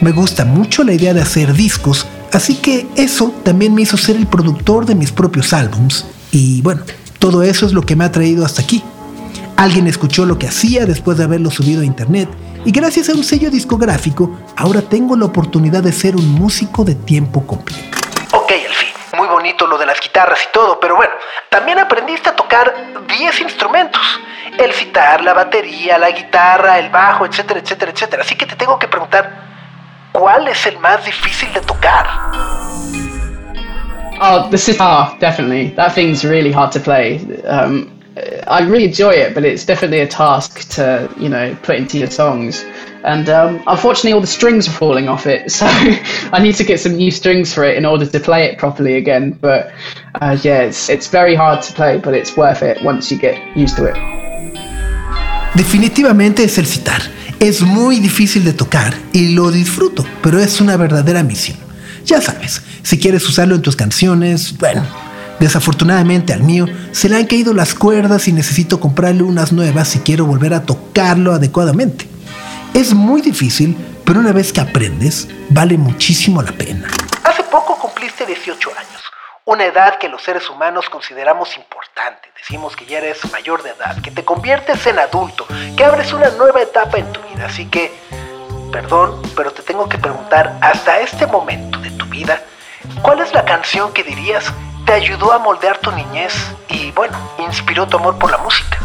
Me 0.00 0.12
gusta 0.12 0.46
mucho 0.46 0.82
la 0.82 0.94
idea 0.94 1.12
de 1.12 1.20
hacer 1.20 1.52
discos, 1.52 2.06
así 2.32 2.54
que 2.54 2.88
eso 2.96 3.32
también 3.44 3.74
me 3.74 3.82
hizo 3.82 3.98
ser 3.98 4.16
el 4.16 4.26
productor 4.26 4.86
de 4.86 4.94
mis 4.94 5.12
propios 5.12 5.52
álbums. 5.52 6.06
Y 6.32 6.62
bueno, 6.62 6.80
todo 7.18 7.42
eso 7.42 7.66
es 7.66 7.74
lo 7.74 7.82
que 7.82 7.96
me 7.96 8.04
ha 8.04 8.12
traído 8.12 8.46
hasta 8.46 8.62
aquí. 8.62 8.82
Alguien 9.56 9.86
escuchó 9.86 10.24
lo 10.24 10.38
que 10.38 10.48
hacía 10.48 10.86
después 10.86 11.18
de 11.18 11.24
haberlo 11.24 11.50
subido 11.50 11.82
a 11.82 11.84
internet 11.84 12.28
y 12.64 12.70
gracias 12.70 13.10
a 13.10 13.12
un 13.12 13.24
sello 13.24 13.50
discográfico 13.50 14.38
ahora 14.56 14.80
tengo 14.80 15.16
la 15.16 15.26
oportunidad 15.26 15.82
de 15.82 15.92
ser 15.92 16.16
un 16.16 16.28
músico 16.32 16.82
de 16.82 16.94
tiempo 16.94 17.46
completo. 17.46 18.03
Bonito 19.44 19.66
lo 19.66 19.76
de 19.76 19.84
las 19.84 20.00
guitarras 20.00 20.42
y 20.42 20.52
todo, 20.54 20.80
pero 20.80 20.96
bueno, 20.96 21.12
también 21.50 21.78
aprendiste 21.78 22.30
a 22.30 22.34
tocar 22.34 22.72
10 23.06 23.40
instrumentos. 23.42 24.00
El 24.58 24.72
citar, 24.72 25.22
la 25.22 25.34
batería, 25.34 25.98
la 25.98 26.12
guitarra, 26.12 26.78
el 26.78 26.88
bajo, 26.88 27.26
etcétera, 27.26 27.60
etcétera, 27.60 27.92
etcétera. 27.92 28.22
Así 28.22 28.36
que 28.36 28.46
te 28.46 28.56
tengo 28.56 28.78
que 28.78 28.88
preguntar, 28.88 29.30
¿cuál 30.12 30.48
es 30.48 30.64
el 30.64 30.78
más 30.78 31.04
difícil 31.04 31.52
de 31.52 31.60
tocar? 31.60 32.06
Oh, 34.18 34.48
the 34.50 34.56
sitar, 34.56 35.18
definitely. 35.20 35.74
That 35.76 35.92
thing's 35.92 36.24
really 36.24 36.50
hard 36.50 36.72
to 36.72 36.80
play. 36.80 37.18
Um, 37.44 37.92
I 38.46 38.60
really 38.62 38.86
enjoy 38.86 39.12
it, 39.12 39.34
but 39.34 39.44
it's 39.44 39.66
definitely 39.66 40.00
a 40.00 40.08
task 40.08 40.70
to, 40.76 41.06
you 41.18 41.28
know, 41.28 41.54
put 41.62 41.76
into 41.76 41.98
your 41.98 42.10
songs. 42.10 42.64
And 43.04 43.28
um, 43.28 43.62
unfortunately, 43.66 44.14
all 44.14 44.22
the 44.22 44.26
strings 44.26 44.66
are 44.66 44.72
falling 44.72 45.08
off 45.08 45.26
it, 45.26 45.52
so 45.58 45.66
I 45.66 46.40
need 46.42 46.56
to 46.56 46.64
get 46.64 46.80
some 46.80 46.96
new 46.96 47.10
strings 47.10 47.52
for 47.52 47.62
it 47.64 47.76
in 47.76 47.84
order 47.84 48.06
to 48.06 48.20
play 48.20 48.46
it 48.46 48.58
properly 48.58 48.96
again. 48.96 49.38
But 49.40 49.72
uh, 50.20 50.38
yeah, 50.42 50.62
it's, 50.62 50.88
it's 50.88 51.08
very 51.08 51.34
hard 51.34 51.62
to 51.62 51.72
play, 51.74 51.98
but 51.98 52.14
it's 52.14 52.36
worth 52.36 52.62
it 52.62 52.82
once 52.82 53.12
you 53.12 53.18
get 53.18 53.36
used 53.56 53.76
to 53.76 53.86
it. 53.86 53.96
Definitivamente 55.54 56.44
es 56.44 56.58
el 56.58 56.66
citar. 56.66 57.02
Es 57.38 57.60
muy 57.60 58.00
difícil 58.00 58.42
de 58.44 58.54
tocar 58.54 58.94
y 59.12 59.34
lo 59.34 59.50
disfruto, 59.50 60.04
pero 60.22 60.40
es 60.40 60.60
una 60.60 60.76
verdadera 60.76 61.22
misión. 61.22 61.58
Ya 62.06 62.20
sabes, 62.20 62.62
si 62.82 62.98
quieres 62.98 63.28
usarlo 63.28 63.54
en 63.54 63.62
tus 63.62 63.76
canciones, 63.76 64.56
bueno, 64.58 64.82
Desafortunadamente 65.40 66.32
al 66.32 66.44
mío 66.44 66.66
se 66.92 67.08
le 67.08 67.16
han 67.16 67.26
caído 67.26 67.52
las 67.52 67.74
cuerdas 67.74 68.28
y 68.28 68.32
necesito 68.32 68.78
comprarle 68.78 69.24
unas 69.24 69.52
nuevas 69.52 69.88
si 69.88 69.98
quiero 69.98 70.26
volver 70.26 70.54
a 70.54 70.62
tocarlo 70.62 71.32
adecuadamente. 71.32 72.13
Es 72.74 72.92
muy 72.92 73.22
difícil, 73.22 73.76
pero 74.04 74.18
una 74.18 74.32
vez 74.32 74.52
que 74.52 74.60
aprendes, 74.60 75.28
vale 75.48 75.78
muchísimo 75.78 76.42
la 76.42 76.50
pena. 76.50 76.88
Hace 77.22 77.44
poco 77.44 77.78
cumpliste 77.78 78.26
18 78.26 78.70
años, 78.70 79.02
una 79.44 79.64
edad 79.64 79.98
que 79.98 80.08
los 80.08 80.20
seres 80.20 80.50
humanos 80.50 80.90
consideramos 80.90 81.56
importante. 81.56 82.28
Decimos 82.36 82.74
que 82.74 82.84
ya 82.84 82.98
eres 82.98 83.30
mayor 83.30 83.62
de 83.62 83.70
edad, 83.70 84.02
que 84.02 84.10
te 84.10 84.24
conviertes 84.24 84.84
en 84.88 84.98
adulto, 84.98 85.46
que 85.76 85.84
abres 85.84 86.12
una 86.12 86.30
nueva 86.30 86.62
etapa 86.62 86.98
en 86.98 87.12
tu 87.12 87.20
vida. 87.22 87.46
Así 87.46 87.66
que, 87.66 87.92
perdón, 88.72 89.22
pero 89.36 89.52
te 89.52 89.62
tengo 89.62 89.88
que 89.88 89.98
preguntar, 89.98 90.58
hasta 90.60 90.98
este 90.98 91.28
momento 91.28 91.78
de 91.78 91.92
tu 91.92 92.06
vida, 92.06 92.42
¿cuál 93.02 93.20
es 93.20 93.32
la 93.32 93.44
canción 93.44 93.92
que 93.92 94.02
dirías 94.02 94.52
te 94.84 94.92
ayudó 94.92 95.32
a 95.32 95.38
moldear 95.38 95.78
tu 95.78 95.90
niñez 95.92 96.34
y 96.68 96.90
bueno, 96.90 97.16
inspiró 97.38 97.86
tu 97.86 97.96
amor 97.96 98.18
por 98.18 98.30
la 98.30 98.38
música. 98.38 98.78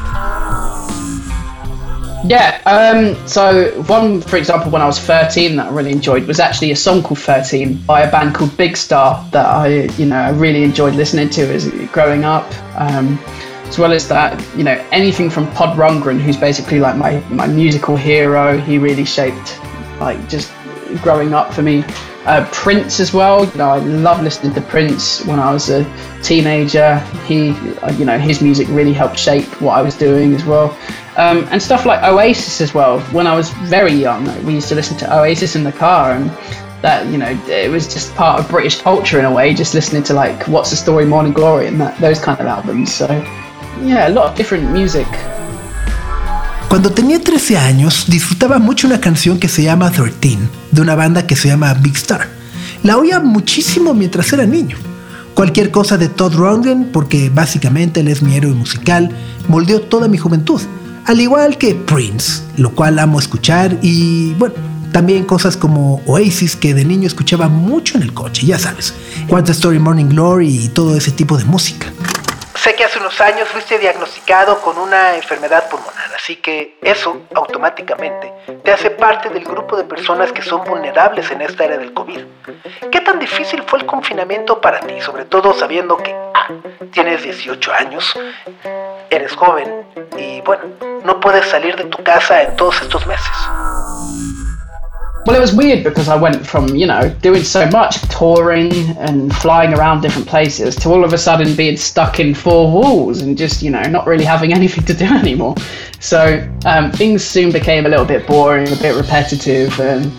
Yeah, 2.25 2.61
um, 2.65 3.27
so 3.27 3.81
one, 3.83 4.21
for 4.21 4.35
example, 4.35 4.71
when 4.71 4.81
I 4.81 4.85
was 4.85 4.99
13 4.99 5.55
that 5.55 5.67
I 5.67 5.69
really 5.69 5.91
enjoyed 5.91 6.27
was 6.27 6.39
actually 6.39 6.71
a 6.71 6.75
song 6.75 7.01
called 7.01 7.19
13 7.19 7.75
by 7.83 8.01
a 8.01 8.11
band 8.11 8.35
called 8.35 8.55
Big 8.57 8.75
Star 8.75 9.25
that 9.31 9.45
I, 9.45 9.83
you 9.97 10.05
know, 10.05 10.17
I 10.17 10.31
really 10.31 10.63
enjoyed 10.63 10.95
listening 10.95 11.29
to 11.31 11.53
as 11.53 11.69
growing 11.91 12.25
up. 12.25 12.45
Um, 12.79 13.19
as 13.69 13.77
well 13.77 13.93
as 13.93 14.07
that, 14.07 14.43
you 14.57 14.63
know, 14.63 14.83
anything 14.91 15.29
from 15.29 15.49
Pod 15.51 15.77
Rundgren, 15.77 16.19
who's 16.19 16.35
basically 16.35 16.79
like 16.79 16.97
my, 16.97 17.19
my 17.29 17.45
musical 17.45 17.95
hero, 17.95 18.57
he 18.57 18.79
really 18.79 19.05
shaped 19.05 19.59
like 19.99 20.27
just 20.27 20.51
growing 21.03 21.33
up 21.33 21.53
for 21.53 21.61
me. 21.61 21.83
Uh, 22.25 22.47
Prince 22.51 22.99
as 22.99 23.13
well. 23.13 23.45
You 23.45 23.57
know, 23.57 23.69
I 23.69 23.77
love 23.79 24.21
listening 24.21 24.53
to 24.55 24.61
Prince 24.61 25.23
when 25.25 25.39
I 25.39 25.53
was 25.53 25.69
a 25.69 25.85
teenager. 26.21 26.97
He, 27.25 27.51
uh, 27.81 27.91
you 27.93 28.05
know, 28.05 28.17
his 28.17 28.41
music 28.41 28.67
really 28.69 28.93
helped 28.93 29.17
shape 29.17 29.45
what 29.61 29.77
I 29.77 29.81
was 29.81 29.95
doing 29.95 30.33
as 30.33 30.43
well. 30.45 30.77
Um, 31.19 31.45
and 31.51 31.61
stuff 31.61 31.85
like 31.85 32.01
Oasis 32.01 32.61
as 32.61 32.73
well. 32.73 33.01
When 33.11 33.27
I 33.27 33.35
was 33.35 33.49
very 33.67 33.91
young, 33.91 34.23
we 34.45 34.53
used 34.53 34.69
to 34.69 34.75
listen 34.75 34.95
to 34.99 35.19
Oasis 35.19 35.53
in 35.57 35.65
the 35.65 35.73
car, 35.73 36.13
and 36.13 36.31
that 36.81 37.07
you 37.11 37.17
know, 37.17 37.37
it 37.49 37.69
was 37.69 37.93
just 37.93 38.15
part 38.15 38.39
of 38.39 38.47
British 38.47 38.81
culture 38.81 39.19
in 39.19 39.25
a 39.25 39.31
way. 39.31 39.53
Just 39.53 39.73
listening 39.73 40.03
to 40.03 40.13
like 40.13 40.47
What's 40.47 40.69
the 40.69 40.77
Story, 40.77 41.05
Morning 41.05 41.33
Glory, 41.33 41.67
and 41.67 41.77
that, 41.81 41.99
those 41.99 42.21
kind 42.21 42.39
of 42.39 42.47
albums. 42.47 42.93
So, 42.93 43.07
yeah, 43.83 44.07
a 44.07 44.13
lot 44.15 44.31
of 44.31 44.37
different 44.37 44.71
music. 44.71 45.07
Cuando 46.69 46.89
tenía 46.91 47.19
13 47.19 47.57
años, 47.57 48.05
disfrutaba 48.07 48.57
mucho 48.57 48.87
una 48.87 49.01
canción 49.01 49.39
que 49.39 49.49
se 49.49 49.63
llama 49.63 49.91
13, 49.91 50.37
de 50.71 50.81
una 50.81 50.95
banda 50.95 51.27
que 51.27 51.35
se 51.35 51.49
llama 51.49 51.73
Big 51.73 51.97
Star. 51.97 52.29
La 52.83 52.95
oía 52.95 53.19
muchísimo 53.19 53.93
mientras 53.93 54.31
era 54.31 54.45
niño. 54.45 54.77
Cualquier 55.33 55.69
cosa 55.69 55.97
de 55.97 56.07
Todd 56.07 56.35
Rundgren, 56.35 56.91
porque 56.93 57.29
básicamente 57.29 57.99
él 57.99 58.07
es 58.07 58.21
mi 58.21 58.35
héroe 58.35 58.53
musical, 58.53 59.09
moldeó 59.49 59.81
toda 59.81 60.07
mi 60.07 60.17
juventud. 60.17 60.61
Al 61.05 61.19
igual 61.19 61.57
que 61.57 61.75
Prince, 61.75 62.43
lo 62.57 62.71
cual 62.71 62.99
amo 62.99 63.19
escuchar 63.19 63.77
y 63.81 64.33
bueno, 64.33 64.55
también 64.91 65.25
cosas 65.25 65.55
como 65.55 66.01
Oasis 66.05 66.55
que 66.55 66.73
de 66.73 66.85
niño 66.85 67.07
escuchaba 67.07 67.47
mucho 67.47 67.97
en 67.97 68.03
el 68.03 68.13
coche, 68.13 68.45
ya 68.45 68.57
sabes, 68.57 68.93
What's 69.27 69.49
Story 69.49 69.79
Morning 69.79 70.09
Glory 70.09 70.65
y 70.65 70.69
todo 70.69 70.97
ese 70.97 71.11
tipo 71.11 71.37
de 71.37 71.45
música. 71.45 71.87
Sé 72.55 72.75
que 72.75 72.83
hace 72.83 72.99
unos 72.99 73.19
años 73.21 73.47
fuiste 73.49 73.77
diagnosticado 73.79 74.59
con 74.61 74.77
una 74.77 75.15
enfermedad 75.15 75.69
pulmonar, 75.69 76.08
así 76.19 76.35
que 76.35 76.77
eso 76.81 77.21
automáticamente 77.33 78.33
te 78.63 78.71
hace 78.71 78.91
parte 78.91 79.29
del 79.29 79.45
grupo 79.45 79.77
de 79.77 79.85
personas 79.85 80.31
que 80.33 80.41
son 80.41 80.65
vulnerables 80.65 81.31
en 81.31 81.41
esta 81.41 81.63
era 81.63 81.77
del 81.77 81.93
COVID. 81.93 82.19
¿Qué 82.91 82.99
tan 82.99 83.19
difícil 83.19 83.63
fue 83.63 83.79
el 83.79 83.85
confinamiento 83.85 84.59
para 84.59 84.81
ti, 84.81 84.99
sobre 84.99 85.25
todo 85.25 85.53
sabiendo 85.53 85.95
que 85.97 86.13
ah, 86.13 86.49
tienes 86.91 87.23
18 87.23 87.73
años, 87.73 88.19
eres 89.09 89.33
joven 89.33 89.85
y 90.17 90.41
bueno, 90.41 90.63
no 91.05 91.19
puedes 91.21 91.45
salir 91.45 91.77
de 91.77 91.85
tu 91.85 92.03
casa 92.03 92.43
en 92.43 92.55
todos 92.57 92.81
estos 92.81 93.07
meses? 93.07 93.88
Well, 95.29 95.37
it 95.37 95.41
was 95.41 95.53
weird 95.53 95.83
because 95.83 96.09
I 96.09 96.15
went 96.15 96.43
from, 96.43 96.75
you 96.75 96.87
know, 96.87 97.07
doing 97.21 97.43
so 97.43 97.69
much 97.69 98.01
touring 98.09 98.73
and 98.97 99.31
flying 99.35 99.75
around 99.75 100.01
different 100.01 100.27
places 100.27 100.75
to 100.77 100.89
all 100.89 101.03
of 101.03 101.13
a 101.13 101.19
sudden 101.19 101.55
being 101.55 101.77
stuck 101.77 102.19
in 102.19 102.33
four 102.33 102.71
walls 102.71 103.21
and 103.21 103.37
just, 103.37 103.61
you 103.61 103.69
know, 103.69 103.83
not 103.83 104.07
really 104.07 104.23
having 104.23 104.53
anything 104.59 104.83
to 104.85 104.93
do 104.95 105.05
anymore. 105.05 105.53
So 105.99 106.51
um, 106.65 106.91
things 106.91 107.23
soon 107.23 107.51
became 107.51 107.85
a 107.85 107.89
little 107.89 108.07
bit 108.07 108.25
boring, 108.25 108.73
a 108.73 108.75
bit 108.77 108.95
repetitive, 108.95 109.79
and 109.79 110.11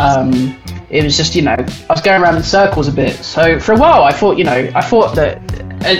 um, 0.00 0.60
it 0.90 1.04
was 1.04 1.16
just, 1.16 1.36
you 1.36 1.42
know, 1.42 1.54
I 1.54 1.92
was 1.92 2.00
going 2.00 2.20
around 2.20 2.34
in 2.34 2.42
circles 2.42 2.88
a 2.88 2.92
bit. 2.92 3.14
So 3.22 3.60
for 3.60 3.74
a 3.74 3.78
while, 3.78 4.02
I 4.02 4.10
thought, 4.10 4.38
you 4.38 4.44
know, 4.44 4.72
I 4.74 4.80
thought 4.80 5.14
that 5.14 5.40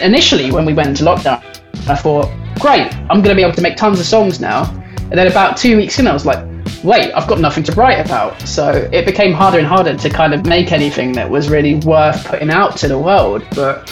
initially 0.02 0.50
when 0.50 0.64
we 0.64 0.74
went 0.74 0.88
into 0.88 1.04
lockdown, 1.04 1.40
I 1.88 1.94
thought, 1.94 2.28
great, 2.58 2.92
I'm 3.08 3.22
going 3.22 3.28
to 3.28 3.36
be 3.36 3.42
able 3.42 3.54
to 3.54 3.62
make 3.62 3.76
tons 3.76 4.00
of 4.00 4.06
songs 4.06 4.40
now. 4.40 4.64
And 4.98 5.12
then 5.12 5.28
about 5.28 5.56
two 5.56 5.76
weeks 5.76 6.00
in, 6.00 6.08
I 6.08 6.12
was 6.12 6.26
like, 6.26 6.44
wait, 6.84 7.12
I've 7.12 7.26
got 7.26 7.40
nothing 7.40 7.64
to 7.64 7.72
write 7.72 8.04
about. 8.04 8.40
So 8.42 8.88
it 8.92 9.04
became 9.04 9.32
harder 9.32 9.58
and 9.58 9.66
harder 9.66 9.96
to 9.96 10.10
kind 10.10 10.34
of 10.34 10.46
make 10.46 10.72
anything 10.72 11.12
that 11.12 11.28
was 11.28 11.48
really 11.48 11.76
worth 11.76 12.24
putting 12.26 12.50
out 12.50 12.76
to 12.78 12.88
the 12.88 12.98
world. 12.98 13.44
But 13.54 13.90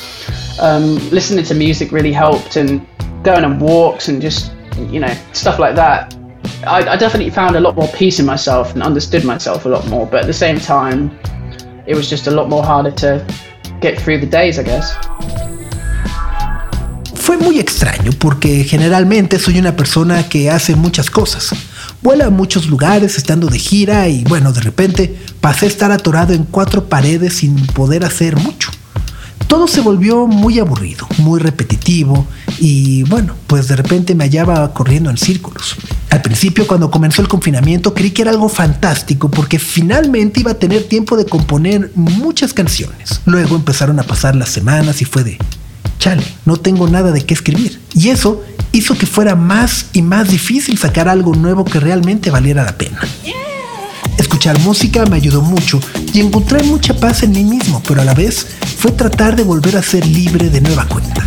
um, 0.61 0.97
listening 1.11 1.45
to 1.47 1.55
music 1.55 1.93
really 1.93 2.13
helped, 2.13 2.57
and 2.57 2.87
going 3.23 3.45
on 3.45 3.59
walks 3.59 4.09
and 4.09 4.23
just 4.23 4.53
you 4.91 5.01
know 5.01 5.15
stuff 5.33 5.59
like 5.59 5.75
that. 5.75 6.15
I, 6.67 6.89
I 6.89 6.97
definitely 6.97 7.31
found 7.31 7.57
a 7.57 7.61
lot 7.61 7.77
more 7.77 7.89
peace 7.89 8.19
in 8.19 8.27
myself 8.27 8.73
and 8.75 8.83
understood 8.83 9.25
myself 9.25 9.67
a 9.67 9.69
lot 9.69 9.87
more. 9.89 10.07
But 10.07 10.21
at 10.21 10.27
the 10.27 10.33
same 10.33 10.59
time, 10.59 11.17
it 11.87 11.95
was 11.95 12.09
just 12.09 12.27
a 12.27 12.31
lot 12.31 12.49
more 12.49 12.63
harder 12.63 12.91
to 12.93 13.25
get 13.81 14.01
through 14.01 14.19
the 14.19 14.27
days, 14.27 14.59
I 14.59 14.63
guess. 14.63 14.97
Fue 17.15 17.37
muy 17.37 17.59
extraño 17.59 18.13
porque 18.19 18.65
generalmente 18.65 19.39
soy 19.39 19.59
una 19.59 19.75
persona 19.77 20.29
que 20.29 20.49
hace 20.49 20.77
muchas 20.77 21.11
cosas. 21.11 21.53
Vuela 22.07 22.27
a 22.27 22.31
muchos 22.31 22.69
lugares 22.69 23.17
estando 23.17 23.49
de 23.49 23.59
gira 23.59 24.07
y 24.07 24.23
bueno, 24.23 24.53
de 24.53 24.61
repente 24.61 25.19
pasé 25.41 25.67
a 25.67 25.69
estar 25.69 25.91
atorado 25.91 26.35
en 26.35 26.45
cuatro 26.45 26.89
paredes 26.89 27.39
sin 27.39 27.57
poder 27.67 28.05
hacer 28.05 28.37
mucho. 28.37 28.71
Todo 29.49 29.67
se 29.67 29.81
volvió 29.81 30.29
muy 30.29 30.61
aburrido, 30.61 31.05
muy 31.19 31.41
repetitivo 31.41 32.25
y 32.61 33.03
bueno, 33.03 33.35
pues 33.49 33.67
de 33.67 33.75
repente 33.75 34.15
me 34.15 34.23
hallaba 34.23 34.73
corriendo 34.73 35.11
en 35.11 35.17
círculos. 35.17 35.75
Al 36.11 36.23
principio 36.23 36.69
cuando 36.69 36.93
comenzó 36.93 37.23
el 37.23 37.29
confinamiento 37.29 37.93
creí 37.93 38.13
que 38.13 38.23
era 38.23 38.31
algo 38.31 38.49
fantástico 38.49 39.29
porque 39.29 39.59
finalmente 39.59 40.39
iba 40.39 40.53
a 40.53 40.61
tener 40.61 40.85
tiempo 40.85 41.17
de 41.17 41.27
componer 41.27 41.91
muchas 41.97 42.55
canciones. 42.55 43.21
Luego 43.25 43.57
empezaron 43.57 43.99
a 43.99 44.05
pasar 44.05 44.37
las 44.37 44.51
semanas 44.51 45.03
y 45.03 45.07
fue 45.07 45.25
de, 45.25 45.39
chale, 45.99 46.23
no 46.45 46.57
tengo 46.57 46.87
nada 46.87 47.11
de 47.11 47.27
qué 47.27 47.35
escribir. 47.35 47.81
Y 47.95 48.11
eso 48.11 48.45
hizo 48.77 48.97
que 48.97 49.07
fuera 49.07 49.35
más 49.35 49.87
y 49.93 50.03
más 50.03 50.29
difícil 50.29 50.79
sacar 50.79 51.09
algo 51.09 51.35
nuevo 51.35 51.65
que 51.65 51.81
realmente 51.81 52.31
valiera 52.31 52.63
la 52.63 52.77
pena. 52.77 53.01
Escuchar 54.19 54.59
música 54.61 55.05
me 55.07 55.17
ayudó 55.17 55.41
mucho 55.43 55.81
y 56.13 56.21
encontrar 56.21 56.65
mucha 56.65 56.95
paz 56.95 57.23
en 57.23 57.33
mí 57.33 57.45
mismo, 57.45 57.83
pero 57.87 58.03
a 58.03 58.05
la 58.05 58.15
vez 58.15 58.47
fue 58.79 58.93
tratar 58.93 59.35
de 59.35 59.45
volver 59.45 59.77
a 59.77 59.83
ser 59.83 60.07
libre 60.07 60.51
de 60.51 60.61
nueva 60.61 60.87
cuenta. 60.87 61.27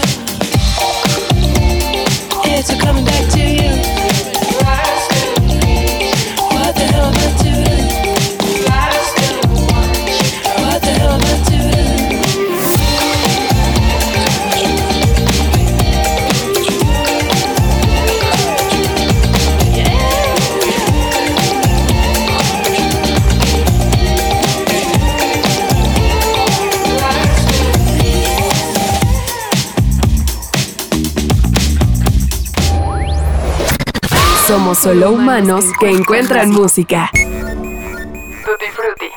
Somos 34.51 34.79
solo 34.79 35.13
humanos 35.13 35.63
que 35.79 35.89
encuentran 35.89 36.51
música. 36.51 37.09
Tutti 37.13 38.65
Frutti. 38.73 39.09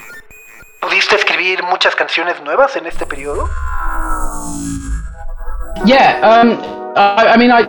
¿Pudiste 0.81 1.17
escribir 1.17 1.61
muchas 1.65 1.97
canciones 1.97 2.41
nuevas 2.45 2.77
en 2.77 2.87
este 2.87 3.05
periodo? 3.05 3.49
Yeah, 5.85 6.21
um, 6.23 6.53
I, 6.95 7.35
I 7.35 7.37
mean, 7.37 7.51
I, 7.51 7.67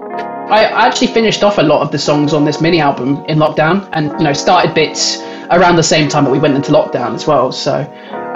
I 0.51 0.86
actually 0.86 1.12
finished 1.12 1.43
off 1.43 1.58
a 1.58 1.63
lot 1.63 1.82
of 1.82 1.89
the 1.89 1.97
songs 1.97 2.36
on 2.36 2.45
this 2.45 2.62
mini 2.62 2.80
album 2.80 3.25
in 3.28 3.39
lockdown, 3.39 3.89
and 3.93 4.12
you 4.19 4.25
know, 4.25 4.34
started 4.34 4.75
bits 4.75 5.17
around 5.49 5.75
the 5.75 5.82
same 5.82 6.08
time 6.08 6.25
that 6.25 6.32
we 6.32 6.38
went 6.38 6.56
into 6.56 6.71
lockdown 6.71 7.15
as 7.15 7.25
well. 7.25 7.51
So, 7.51 7.82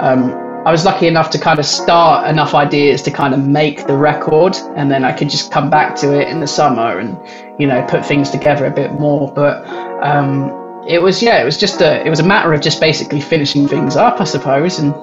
um, 0.00 0.32
I 0.66 0.72
was 0.72 0.84
lucky 0.84 1.06
enough 1.06 1.30
to 1.30 1.38
kind 1.38 1.58
of 1.58 1.64
start 1.64 2.28
enough 2.28 2.54
ideas 2.54 3.00
to 3.02 3.10
kind 3.10 3.32
of 3.32 3.48
make 3.48 3.86
the 3.86 3.96
record, 3.96 4.54
and 4.76 4.90
then 4.90 5.04
I 5.04 5.12
could 5.12 5.30
just 5.30 5.50
come 5.50 5.70
back 5.70 5.96
to 5.96 6.20
it 6.20 6.28
in 6.28 6.40
the 6.40 6.46
summer 6.46 6.98
and 6.98 7.18
you 7.58 7.66
know 7.66 7.84
put 7.88 8.04
things 8.04 8.28
together 8.28 8.66
a 8.66 8.70
bit 8.70 8.92
more. 8.92 9.32
But 9.32 9.66
um, 10.04 10.84
it 10.86 11.00
was 11.00 11.22
yeah, 11.22 11.40
it 11.40 11.44
was 11.44 11.56
just 11.56 11.80
a 11.80 12.06
it 12.06 12.10
was 12.10 12.20
a 12.20 12.26
matter 12.26 12.52
of 12.52 12.60
just 12.60 12.78
basically 12.78 13.22
finishing 13.22 13.66
things 13.68 13.96
up, 13.96 14.20
I 14.20 14.24
suppose, 14.24 14.78
and 14.78 14.94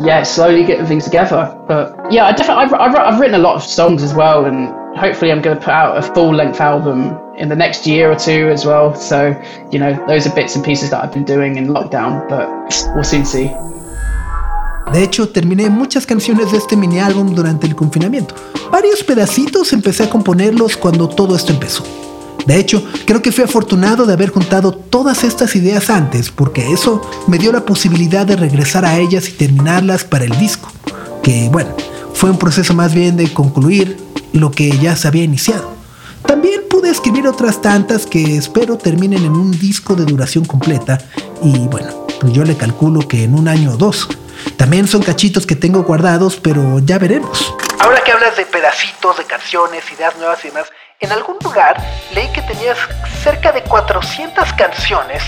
yeah, 0.00 0.22
slowly 0.22 0.64
getting 0.64 0.86
things 0.86 1.04
together. 1.04 1.54
But 1.68 1.94
yeah, 2.10 2.24
I 2.24 2.32
definitely 2.32 2.64
I've, 2.64 2.72
I've, 2.72 2.94
I've 2.96 3.20
written 3.20 3.34
a 3.34 3.42
lot 3.42 3.56
of 3.56 3.62
songs 3.64 4.02
as 4.02 4.14
well, 4.14 4.46
and 4.46 4.96
hopefully 4.96 5.30
I'm 5.30 5.42
going 5.42 5.58
to 5.58 5.62
put 5.62 5.74
out 5.74 5.98
a 5.98 6.02
full 6.14 6.34
length 6.34 6.62
album 6.62 7.18
in 7.36 7.50
the 7.50 7.56
next 7.56 7.86
year 7.86 8.10
or 8.10 8.16
two 8.16 8.48
as 8.48 8.64
well. 8.64 8.94
So 8.94 9.38
you 9.70 9.78
know, 9.78 10.02
those 10.06 10.26
are 10.26 10.34
bits 10.34 10.56
and 10.56 10.64
pieces 10.64 10.88
that 10.90 11.04
I've 11.04 11.12
been 11.12 11.24
doing 11.24 11.56
in 11.56 11.66
lockdown, 11.66 12.26
but 12.26 12.48
we'll 12.94 13.04
soon 13.04 13.26
see. 13.26 13.52
De 14.92 15.02
hecho, 15.02 15.28
terminé 15.28 15.68
muchas 15.68 16.06
canciones 16.06 16.50
de 16.50 16.58
este 16.58 16.76
mini 16.76 16.98
álbum 16.98 17.34
durante 17.34 17.66
el 17.66 17.76
confinamiento. 17.76 18.34
Varios 18.72 19.04
pedacitos 19.04 19.72
empecé 19.72 20.04
a 20.04 20.10
componerlos 20.10 20.76
cuando 20.76 21.08
todo 21.08 21.36
esto 21.36 21.52
empezó. 21.52 21.84
De 22.46 22.58
hecho, 22.58 22.82
creo 23.04 23.20
que 23.20 23.30
fui 23.30 23.44
afortunado 23.44 24.06
de 24.06 24.14
haber 24.14 24.30
juntado 24.30 24.72
todas 24.72 25.22
estas 25.24 25.54
ideas 25.54 25.90
antes, 25.90 26.30
porque 26.30 26.72
eso 26.72 27.02
me 27.26 27.36
dio 27.36 27.52
la 27.52 27.66
posibilidad 27.66 28.24
de 28.24 28.36
regresar 28.36 28.86
a 28.86 28.98
ellas 28.98 29.28
y 29.28 29.32
terminarlas 29.32 30.04
para 30.04 30.24
el 30.24 30.38
disco, 30.38 30.70
que 31.22 31.50
bueno, 31.52 31.70
fue 32.14 32.30
un 32.30 32.38
proceso 32.38 32.72
más 32.72 32.94
bien 32.94 33.18
de 33.18 33.30
concluir 33.32 33.98
lo 34.32 34.50
que 34.50 34.70
ya 34.78 34.96
se 34.96 35.08
había 35.08 35.24
iniciado. 35.24 35.70
También 36.26 36.62
pude 36.70 36.88
escribir 36.88 37.26
otras 37.26 37.60
tantas 37.60 38.06
que 38.06 38.36
espero 38.36 38.78
terminen 38.78 39.24
en 39.24 39.32
un 39.32 39.50
disco 39.50 39.94
de 39.94 40.06
duración 40.06 40.46
completa 40.46 40.98
y 41.42 41.58
bueno, 41.68 42.06
pues 42.18 42.32
yo 42.32 42.44
le 42.44 42.56
calculo 42.56 43.06
que 43.06 43.24
en 43.24 43.34
un 43.34 43.48
año 43.48 43.74
o 43.74 43.76
dos. 43.76 44.08
También 44.56 44.86
son 44.86 45.02
cachitos 45.02 45.46
que 45.46 45.56
tengo 45.56 45.82
guardados, 45.82 46.36
pero 46.36 46.78
ya 46.80 46.98
veremos. 46.98 47.54
Ahora 47.80 48.02
que 48.02 48.12
hablas 48.12 48.36
de 48.36 48.44
pedacitos, 48.46 49.16
de 49.18 49.24
canciones, 49.24 49.84
ideas 49.92 50.16
nuevas 50.16 50.44
y 50.44 50.48
demás, 50.48 50.66
en 51.00 51.12
algún 51.12 51.36
lugar 51.42 51.76
leí 52.12 52.28
que 52.32 52.42
tenías 52.42 52.76
cerca 53.22 53.52
de 53.52 53.62
400 53.62 54.52
canciones 54.54 55.22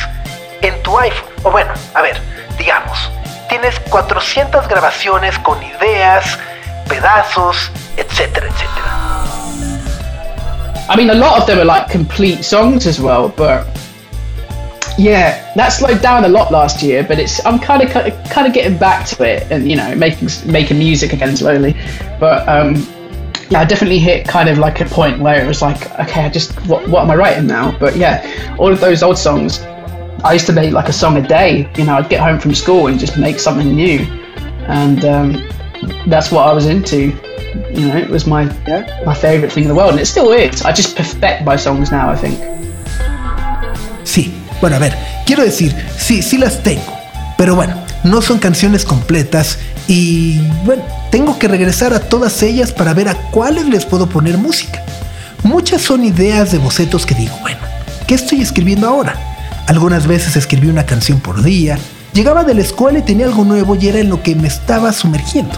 en 0.62 0.83
tu 0.83 0.99
iPhone. 0.99 1.29
O 1.44 1.51
bueno, 1.51 1.73
a 1.94 2.03
ver, 2.03 2.20
digamos, 2.59 2.99
tienes 3.49 3.79
400 3.88 4.68
grabaciones 4.68 5.38
con 5.40 5.62
ideas, 5.62 6.38
pedazos, 6.88 7.70
etcétera, 7.96 8.46
etcétera. 8.49 9.11
I 10.92 10.96
mean, 10.96 11.11
a 11.11 11.14
lot 11.14 11.38
of 11.38 11.46
them 11.46 11.59
are 11.59 11.64
like 11.64 11.88
complete 11.88 12.42
songs 12.42 12.87
as 12.87 12.99
well, 13.01 13.33
but 13.37 13.64
Yeah, 14.99 15.53
that 15.55 15.69
slowed 15.69 16.03
down 16.03 16.25
a 16.25 16.29
lot 16.29 16.51
last 16.53 16.83
year, 16.83 17.03
but 17.03 17.19
it's 17.19 17.45
I'm 17.47 17.59
kind 17.59 17.83
of 17.83 17.90
kind 17.90 18.47
of 18.47 18.53
getting 18.53 18.77
back 18.79 19.07
to 19.09 19.25
it, 19.25 19.51
and 19.51 19.69
you 19.69 19.77
know, 19.77 19.95
making 19.95 20.29
making 20.47 20.79
music 20.79 21.12
again 21.12 21.37
slowly. 21.37 21.75
But 22.19 22.47
um, 22.49 22.75
yeah, 23.51 23.61
I 23.61 23.64
definitely 23.64 23.99
hit 23.99 24.29
kind 24.29 24.49
of 24.49 24.59
like 24.59 24.81
a 24.81 24.85
point 24.85 25.21
where 25.21 25.43
it 25.43 25.47
was 25.47 25.62
like, 25.62 25.90
okay, 25.99 26.25
I 26.25 26.29
just 26.29 26.53
what 26.66 26.87
what 26.88 27.03
am 27.03 27.11
I 27.11 27.16
writing 27.16 27.47
now? 27.47 27.77
But 27.79 27.97
yeah, 27.97 28.57
all 28.59 28.73
of 28.73 28.81
those 28.81 29.03
old 29.03 29.19
songs, 29.19 29.61
I 30.23 30.35
used 30.35 30.47
to 30.47 30.53
make 30.53 30.73
like 30.73 30.88
a 30.88 30.93
song 30.93 31.16
a 31.16 31.27
day. 31.27 31.71
You 31.77 31.85
know, 31.85 31.95
I'd 31.95 32.09
get 32.09 32.21
home 32.21 32.38
from 32.38 32.55
school 32.55 32.88
and 32.88 32.99
just 32.99 33.16
make 33.16 33.38
something 33.40 33.75
new, 33.75 34.01
and 34.69 35.05
um, 35.05 35.49
that's 36.07 36.31
what 36.31 36.47
I 36.47 36.53
was 36.53 36.66
into. 36.66 37.12
You 37.73 37.88
know, 37.88 37.97
it 37.97 38.09
was 38.09 38.27
my 38.27 38.45
yeah. 38.66 39.03
my 39.05 39.14
favorite 39.14 39.51
thing 39.51 39.64
in 39.64 39.69
the 39.69 39.75
world, 39.75 39.93
and 39.93 40.01
it 40.01 40.07
still 40.07 40.31
is. 40.33 40.62
I 40.62 40.73
just 40.73 40.97
perfect 40.97 41.45
my 41.45 41.57
songs 41.57 41.90
now. 41.90 42.11
I 42.11 42.16
think. 42.16 42.38
Bueno, 44.61 44.77
a 44.77 44.79
ver, 44.79 44.96
quiero 45.25 45.42
decir, 45.42 45.75
sí, 45.99 46.23
sí 46.23 46.37
las 46.37 46.62
tengo, 46.62 46.92
pero 47.38 47.55
bueno, 47.55 47.75
no 48.05 48.20
son 48.20 48.38
canciones 48.38 48.85
completas 48.85 49.59
y 49.88 50.38
bueno, 50.64 50.83
tengo 51.11 51.38
que 51.38 51.49
regresar 51.49 51.94
a 51.94 52.01
todas 52.01 52.42
ellas 52.42 52.73
para 52.73 52.94
ver 52.94 53.09
a 53.09 53.14
cuáles 53.31 53.66
les 53.66 53.87
puedo 53.87 54.09
poner 54.09 54.37
música. 54.37 54.85
Muchas 55.42 55.81
son 55.81 56.05
ideas 56.05 56.53
de 56.53 56.59
bocetos 56.59 57.07
que 57.07 57.14
digo, 57.14 57.35
bueno, 57.40 57.59
¿qué 58.07 58.14
estoy 58.14 58.42
escribiendo 58.42 58.87
ahora? 58.87 59.14
Algunas 59.66 60.07
veces 60.07 60.37
escribí 60.37 60.68
una 60.68 60.85
canción 60.85 61.20
por 61.20 61.42
día, 61.42 61.79
llegaba 62.12 62.44
de 62.44 62.55
la 62.55 62.61
escuela 62.61 62.99
y 62.99 63.03
tenía 63.03 63.27
algo 63.27 63.44
nuevo 63.44 63.77
y 63.77 63.88
era 63.88 64.01
en 64.01 64.11
lo 64.11 64.23
que 64.23 64.35
me 64.35 64.49
estaba 64.49 64.92
sumergiendo. 64.92 65.57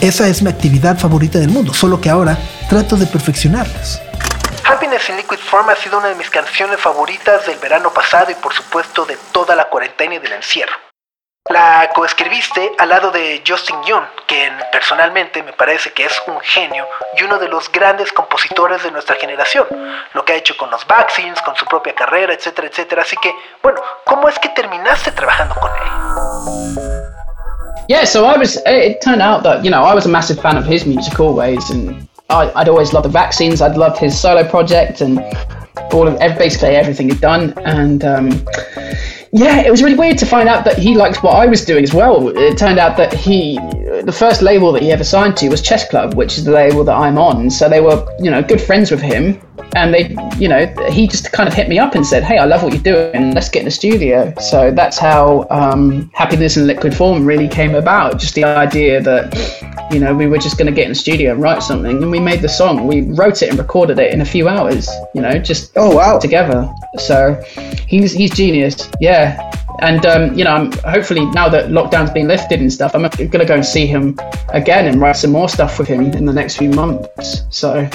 Esa 0.00 0.26
es 0.28 0.42
mi 0.42 0.48
actividad 0.48 0.98
favorita 0.98 1.38
del 1.38 1.50
mundo, 1.50 1.74
solo 1.74 2.00
que 2.00 2.10
ahora 2.10 2.38
trato 2.68 2.96
de 2.96 3.06
perfeccionarlas. 3.06 4.00
Happiness 4.92 5.08
in 5.08 5.16
Liquid 5.16 5.38
Form 5.38 5.70
ha 5.70 5.74
sido 5.74 5.96
una 5.96 6.08
de 6.08 6.14
mis 6.16 6.28
canciones 6.28 6.78
favoritas 6.78 7.46
del 7.46 7.58
verano 7.58 7.94
pasado 7.94 8.30
y 8.30 8.34
por 8.34 8.52
supuesto 8.52 9.06
de 9.06 9.16
toda 9.32 9.56
la 9.56 9.64
cuarentena 9.64 10.16
y 10.16 10.18
del 10.18 10.32
encierro. 10.32 10.74
La 11.48 11.88
coescribiste 11.94 12.72
al 12.76 12.90
lado 12.90 13.10
de 13.10 13.42
Justin 13.46 13.82
Young, 13.84 14.04
quien 14.26 14.52
personalmente 14.70 15.42
me 15.42 15.54
parece 15.54 15.94
que 15.94 16.04
es 16.04 16.22
un 16.26 16.38
genio 16.40 16.86
y 17.16 17.22
uno 17.22 17.38
de 17.38 17.48
los 17.48 17.72
grandes 17.72 18.12
compositores 18.12 18.82
de 18.82 18.90
nuestra 18.90 19.16
generación. 19.16 19.66
Lo 20.12 20.26
que 20.26 20.34
ha 20.34 20.36
hecho 20.36 20.58
con 20.58 20.70
los 20.70 20.86
vaccines, 20.86 21.40
con 21.40 21.56
su 21.56 21.64
propia 21.64 21.94
carrera, 21.94 22.34
etcétera, 22.34 22.68
etcétera. 22.68 23.00
Así 23.00 23.16
que, 23.16 23.34
bueno, 23.62 23.80
¿cómo 24.04 24.28
es 24.28 24.38
que 24.38 24.50
terminaste 24.50 25.12
trabajando 25.12 25.54
con 25.54 25.70
él? 25.70 26.82
Yeah, 27.88 28.04
so 28.04 28.26
I 28.26 28.36
was. 28.36 28.60
It 28.66 29.00
turned 29.00 29.22
out 29.22 29.42
that 29.44 29.64
you 29.64 29.70
know 29.70 29.84
I 29.84 29.94
was 29.94 30.04
a 30.04 30.10
massive 30.10 30.40
fan 30.40 30.58
of 30.58 30.66
his 30.66 30.84
music 30.84 31.18
always, 31.18 31.70
and 31.70 32.06
I, 32.28 32.46
would 32.56 32.68
always 32.68 32.92
loved 32.92 33.06
the 33.06 33.10
vaccines. 33.10 33.60
I'd 33.60 33.76
loved 33.76 33.98
his 33.98 34.18
solo 34.18 34.48
project 34.48 35.00
and 35.00 35.18
all 35.92 36.08
of 36.08 36.18
basically 36.38 36.68
everything 36.68 37.08
he'd 37.08 37.20
done. 37.20 37.52
And 37.58 38.04
um, 38.04 38.30
yeah, 39.32 39.60
it 39.60 39.70
was 39.70 39.82
really 39.82 39.96
weird 39.96 40.18
to 40.18 40.26
find 40.26 40.48
out 40.48 40.64
that 40.64 40.78
he 40.78 40.94
liked 40.94 41.22
what 41.22 41.32
I 41.32 41.46
was 41.46 41.64
doing 41.64 41.82
as 41.82 41.94
well. 41.94 42.28
It 42.36 42.58
turned 42.58 42.78
out 42.78 42.96
that 42.96 43.12
he, 43.12 43.56
the 44.02 44.14
first 44.16 44.42
label 44.42 44.72
that 44.72 44.82
he 44.82 44.92
ever 44.92 45.04
signed 45.04 45.36
to 45.38 45.48
was 45.48 45.62
Chess 45.62 45.88
Club, 45.88 46.14
which 46.14 46.38
is 46.38 46.44
the 46.44 46.52
label 46.52 46.84
that 46.84 46.94
I'm 46.94 47.18
on. 47.18 47.50
So 47.50 47.68
they 47.68 47.80
were, 47.80 48.06
you 48.18 48.30
know, 48.30 48.42
good 48.42 48.60
friends 48.60 48.90
with 48.90 49.00
him 49.00 49.40
and 49.74 49.94
they, 49.94 50.14
you 50.38 50.48
know, 50.48 50.66
he 50.90 51.06
just 51.06 51.32
kind 51.32 51.48
of 51.48 51.54
hit 51.54 51.68
me 51.68 51.78
up 51.78 51.94
and 51.94 52.06
said, 52.06 52.22
"Hey, 52.22 52.38
I 52.38 52.44
love 52.44 52.62
what 52.62 52.72
you're 52.72 52.82
doing. 52.82 53.34
Let's 53.34 53.48
get 53.48 53.60
in 53.60 53.64
the 53.64 53.70
studio." 53.70 54.34
So 54.40 54.70
that's 54.70 54.98
how 54.98 55.46
um, 55.50 56.10
happiness 56.14 56.56
in 56.56 56.66
liquid 56.66 56.94
form 56.94 57.24
really 57.24 57.48
came 57.48 57.74
about. 57.74 58.18
Just 58.18 58.34
the 58.34 58.44
idea 58.44 59.00
that, 59.00 59.88
you 59.92 59.98
know, 59.98 60.14
we 60.14 60.26
were 60.26 60.38
just 60.38 60.58
going 60.58 60.66
to 60.66 60.72
get 60.72 60.84
in 60.84 60.90
the 60.90 60.94
studio 60.94 61.32
and 61.32 61.42
write 61.42 61.62
something, 61.62 62.02
and 62.02 62.10
we 62.10 62.20
made 62.20 62.42
the 62.42 62.48
song. 62.48 62.86
We 62.86 63.02
wrote 63.02 63.42
it 63.42 63.48
and 63.48 63.58
recorded 63.58 63.98
it 63.98 64.12
in 64.12 64.20
a 64.20 64.26
few 64.26 64.48
hours. 64.48 64.88
You 65.14 65.22
know, 65.22 65.38
just 65.38 65.72
oh 65.76 65.96
wow 65.96 66.18
together. 66.18 66.72
So 66.98 67.42
he's 67.88 68.12
he's 68.12 68.30
genius. 68.30 68.88
Yeah. 69.00 69.50
And 69.80 70.04
um, 70.06 70.38
you 70.38 70.44
know, 70.44 70.52
I'm, 70.52 70.72
hopefully 70.84 71.24
now 71.26 71.48
that 71.48 71.70
lockdown's 71.70 72.12
been 72.12 72.28
lifted 72.28 72.60
and 72.60 72.72
stuff, 72.72 72.94
I'm 72.94 73.02
gonna 73.02 73.44
go 73.44 73.54
and 73.54 73.66
see 73.66 73.86
him 73.86 74.16
again 74.50 74.86
and 74.86 75.00
write 75.00 75.16
some 75.16 75.32
more 75.32 75.48
stuff 75.48 75.78
with 75.78 75.88
him 75.88 76.02
in 76.12 76.24
the 76.24 76.32
next 76.32 76.58
few 76.58 76.70
months. 76.70 77.42
So 77.50 77.88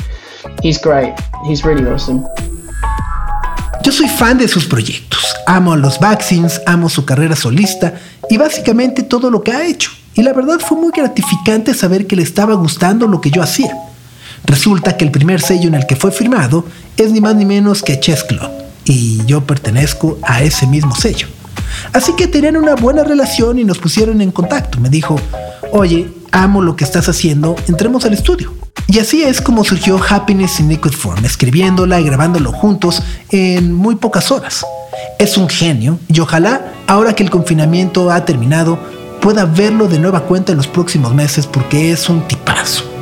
He's 0.64 0.82
great. 0.82 1.14
He's 1.48 1.64
really 1.64 1.86
awesome. 1.88 2.24
Yo 3.84 3.92
soy 3.92 4.10
fan 4.10 4.38
de 4.38 4.48
sus 4.48 4.66
proyectos. 4.66 5.22
Amo 5.46 5.74
a 5.74 5.78
los 5.78 6.00
vaccines, 6.00 6.62
amo 6.66 6.90
su 6.90 7.06
carrera 7.06 7.36
solista 7.36 7.94
y 8.30 8.38
básicamente 8.38 9.04
todo 9.04 9.30
lo 9.30 9.44
que 9.44 9.54
ha 9.54 9.66
hecho. 9.66 9.92
Y 10.14 10.24
la 10.24 10.34
verdad 10.34 10.60
fue 10.60 10.78
muy 10.78 10.92
gratificante 10.92 11.74
saber 11.74 12.08
que 12.08 12.16
le 12.16 12.24
estaba 12.24 12.56
gustando 12.56 13.08
lo 13.08 13.22
que 13.22 13.32
yo 13.32 13.42
hacía. 13.42 13.74
Resulta 14.46 14.98
que 14.98 15.06
el 15.06 15.12
primer 15.12 15.42
sello 15.42 15.68
en 15.68 15.76
el 15.76 15.86
que 15.86 15.96
fue 15.96 16.12
firmado 16.12 16.66
es 16.98 17.12
ni 17.12 17.22
más 17.22 17.36
ni 17.36 17.46
menos 17.46 17.84
que 17.84 18.00
Chess 18.00 18.24
Club. 18.24 18.50
Y 18.84 19.24
yo 19.26 19.46
pertenezco 19.46 20.18
a 20.24 20.42
ese 20.42 20.66
mismo 20.68 20.96
sello. 20.96 21.28
Así 21.94 22.14
que 22.16 22.28
tenían 22.28 22.58
una 22.58 22.76
buena 22.76 23.04
relación 23.04 23.60
y 23.60 23.64
nos 23.64 23.78
pusieron 23.78 24.22
en 24.22 24.32
contacto. 24.32 24.80
Me 24.80 24.90
dijo, 24.90 25.20
oye, 25.72 26.10
amo 26.32 26.62
lo 26.62 26.76
que 26.76 26.84
estás 26.84 27.08
haciendo, 27.10 27.56
entremos 27.68 28.06
al 28.06 28.14
estudio. 28.14 28.57
Y 28.88 29.00
así 29.00 29.24
es 29.24 29.42
como 29.42 29.64
surgió 29.64 30.00
Happiness 30.10 30.60
in 30.60 30.70
Liquid 30.70 30.92
Form, 30.92 31.26
escribiéndola 31.26 32.00
y 32.00 32.06
grabándolo 32.06 32.52
juntos 32.52 33.02
en 33.32 33.74
muy 33.74 33.96
pocas 33.96 34.32
horas. 34.32 34.66
Es 35.20 35.38
un 35.38 35.50
genio 35.50 36.00
y 36.08 36.20
ojalá, 36.20 36.74
ahora 36.88 37.14
que 37.14 37.24
el 37.24 37.30
confinamiento 37.30 38.12
ha 38.12 38.24
terminado, 38.24 38.80
pueda 39.22 39.46
verlo 39.46 39.88
de 39.88 40.00
nueva 40.00 40.22
cuenta 40.22 40.52
en 40.52 40.58
los 40.58 40.68
próximos 40.68 41.14
meses 41.14 41.48
porque 41.48 41.92
es 41.92 42.08
un 42.10 42.28
tipazo. 42.28 42.97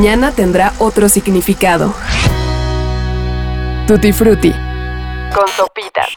Mañana 0.00 0.32
tendrá 0.32 0.72
otro 0.78 1.10
significado. 1.10 1.92
Tutti 3.86 4.14
Frutti. 4.14 4.50
Con 5.34 5.46
sopitas. 5.48 6.08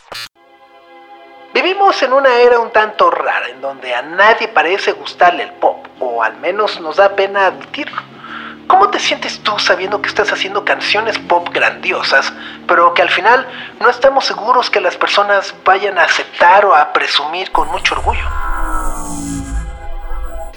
Vivimos 1.54 2.02
en 2.02 2.14
una 2.14 2.34
era 2.38 2.60
un 2.60 2.72
tanto 2.72 3.12
rara 3.12 3.50
en 3.50 3.60
donde 3.60 3.94
a 3.94 4.02
nadie 4.02 4.48
parece 4.48 4.94
gustarle 4.94 5.44
el 5.44 5.52
pop, 5.56 5.86
o 6.00 6.24
al 6.24 6.38
menos 6.38 6.80
nos 6.80 6.96
da 6.96 7.14
pena 7.14 7.48
admitirlo. 7.48 8.02
¿Cómo 8.68 8.90
te 8.90 9.00
sientes 9.00 9.44
tú 9.44 9.60
sabiendo 9.60 10.02
que 10.02 10.08
estás 10.08 10.32
haciendo 10.32 10.64
canciones 10.64 11.20
pop 11.20 11.50
grandiosas, 11.52 12.32
pero 12.66 12.94
que 12.94 13.02
al 13.02 13.10
final 13.10 13.46
no 13.82 13.90
estamos 13.90 14.24
seguros 14.24 14.70
que 14.70 14.80
las 14.80 14.96
personas 14.96 15.54
vayan 15.66 15.98
a 15.98 16.04
aceptar 16.04 16.66
o 16.66 16.74
a 16.74 16.94
presumir 16.94 17.52
con 17.52 17.68
mucho 17.68 17.96
orgullo? 17.96 18.30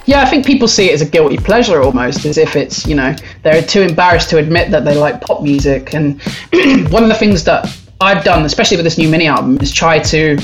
Yeah, 0.06 0.22
I 0.22 0.26
think 0.26 0.46
people 0.46 0.68
see 0.68 0.90
it 0.90 0.94
as 0.94 1.02
a 1.02 1.06
guilty 1.06 1.36
pleasure 1.36 1.82
almost, 1.82 2.24
as 2.24 2.38
if 2.38 2.54
it's, 2.54 2.86
you 2.86 2.94
know, 2.94 3.14
they're 3.42 3.62
too 3.62 3.82
embarrassed 3.82 4.30
to 4.30 4.38
admit 4.38 4.70
that 4.70 4.84
they 4.84 4.96
like 4.96 5.20
pop 5.20 5.42
music. 5.42 5.94
And 5.94 6.22
one 6.92 7.02
of 7.02 7.08
the 7.08 7.16
things 7.18 7.42
that 7.44 7.76
I've 8.00 8.22
done, 8.22 8.44
especially 8.44 8.76
with 8.76 8.84
this 8.84 8.98
new 8.98 9.08
mini 9.08 9.26
album, 9.26 9.58
is 9.60 9.72
try 9.72 9.98
to, 9.98 10.38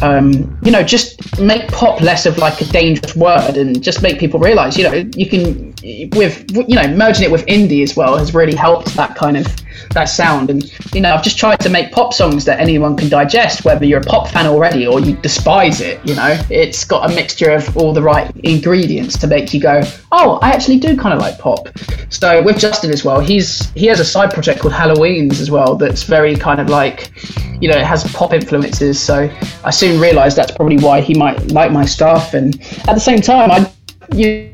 um, 0.00 0.58
you 0.62 0.70
know, 0.70 0.82
just 0.82 1.38
make 1.38 1.68
pop 1.68 2.00
less 2.00 2.24
of 2.24 2.38
like 2.38 2.60
a 2.62 2.64
dangerous 2.64 3.14
word 3.14 3.58
and 3.58 3.82
just 3.82 4.02
make 4.02 4.18
people 4.18 4.40
realize, 4.40 4.78
you 4.78 4.84
know, 4.84 5.04
you 5.14 5.28
can, 5.28 5.74
with, 5.82 6.50
you 6.68 6.74
know, 6.74 6.88
merging 6.88 7.24
it 7.24 7.30
with 7.30 7.44
indie 7.46 7.82
as 7.82 7.96
well 7.96 8.16
has 8.16 8.34
really 8.34 8.54
helped 8.54 8.94
that 8.94 9.14
kind 9.14 9.36
of 9.36 9.46
that 9.92 10.04
sound. 10.04 10.50
And 10.50 10.72
you 10.94 11.00
know, 11.00 11.14
I've 11.14 11.22
just 11.22 11.38
tried 11.38 11.60
to 11.60 11.68
make 11.68 11.92
pop 11.92 12.14
songs 12.14 12.44
that 12.46 12.60
anyone 12.60 12.96
can 12.96 13.08
digest, 13.08 13.64
whether 13.64 13.84
you're 13.84 14.00
a 14.00 14.04
pop 14.04 14.28
fan 14.28 14.46
already 14.46 14.86
or 14.86 15.00
you 15.00 15.16
despise 15.16 15.80
it. 15.80 16.00
You 16.06 16.14
know, 16.14 16.40
it's 16.50 16.84
got 16.84 17.10
a 17.10 17.14
mixture 17.14 17.50
of 17.50 17.76
all 17.76 17.92
the 17.92 18.02
right 18.02 18.34
ingredients 18.44 19.18
to 19.18 19.26
make 19.26 19.52
you 19.52 19.60
go, 19.60 19.82
oh, 20.12 20.38
I 20.42 20.50
actually 20.50 20.78
do 20.78 20.96
kind 20.96 21.14
of 21.14 21.20
like 21.20 21.38
pop. 21.38 21.68
So 22.08 22.42
with 22.42 22.58
Justin 22.58 22.90
as 22.90 23.04
well, 23.04 23.20
he's 23.20 23.70
he 23.72 23.86
has 23.86 24.00
a 24.00 24.04
side 24.04 24.32
project 24.32 24.60
called 24.60 24.74
Halloween's 24.74 25.40
as 25.40 25.50
well 25.50 25.76
that's 25.76 26.04
very 26.04 26.36
kind 26.36 26.60
of 26.60 26.68
like, 26.68 27.12
you 27.60 27.68
know, 27.68 27.76
it 27.76 27.84
has 27.84 28.04
pop 28.12 28.32
influences. 28.32 29.00
So 29.00 29.30
I 29.64 29.70
soon 29.70 30.00
realised 30.00 30.36
that's 30.36 30.52
probably 30.52 30.78
why 30.78 31.00
he 31.00 31.14
might 31.14 31.50
like 31.52 31.72
my 31.72 31.84
stuff. 31.84 32.34
And 32.34 32.60
at 32.88 32.94
the 32.94 33.00
same 33.00 33.20
time, 33.20 33.50
I 33.50 33.70
you 34.14 34.52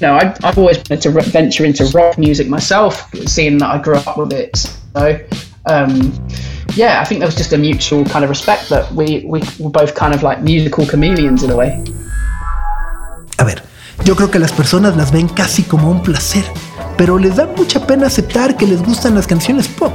know, 0.00 0.14
I, 0.14 0.34
I've 0.42 0.58
always 0.58 0.78
wanted 0.78 1.02
to 1.02 1.10
venture 1.10 1.64
into 1.64 1.84
rock 1.86 2.18
music 2.18 2.48
myself, 2.48 3.08
seeing 3.26 3.58
that 3.58 3.70
I 3.70 3.78
grew 3.78 3.96
up 3.96 4.16
with 4.16 4.32
it. 4.32 4.56
So, 4.56 5.18
um, 5.66 6.12
yeah, 6.74 7.00
I 7.00 7.04
think 7.04 7.20
there 7.20 7.28
was 7.28 7.36
just 7.36 7.52
a 7.52 7.58
mutual 7.58 8.04
kind 8.04 8.24
of 8.24 8.30
respect 8.30 8.68
that 8.70 8.90
we, 8.92 9.24
we 9.26 9.42
were 9.58 9.70
both 9.70 9.94
kind 9.94 10.14
of 10.14 10.22
like 10.22 10.42
musical 10.42 10.86
chameleons 10.86 11.42
in 11.42 11.50
a 11.50 11.56
way. 11.56 11.82
A 13.38 13.44
ver, 13.44 13.62
yo 14.04 14.14
creo 14.16 14.30
que 14.30 14.38
las 14.38 14.52
personas 14.52 14.96
las 14.96 15.12
ven 15.12 15.28
casi 15.28 15.62
como 15.62 15.90
un 15.90 16.02
placer, 16.02 16.44
pero 16.96 17.18
les 17.18 17.36
da 17.36 17.46
mucha 17.46 17.86
pena 17.86 18.06
aceptar 18.06 18.56
que 18.56 18.66
les 18.66 18.82
gustan 18.82 19.14
las 19.14 19.26
canciones 19.26 19.68
pop. 19.68 19.92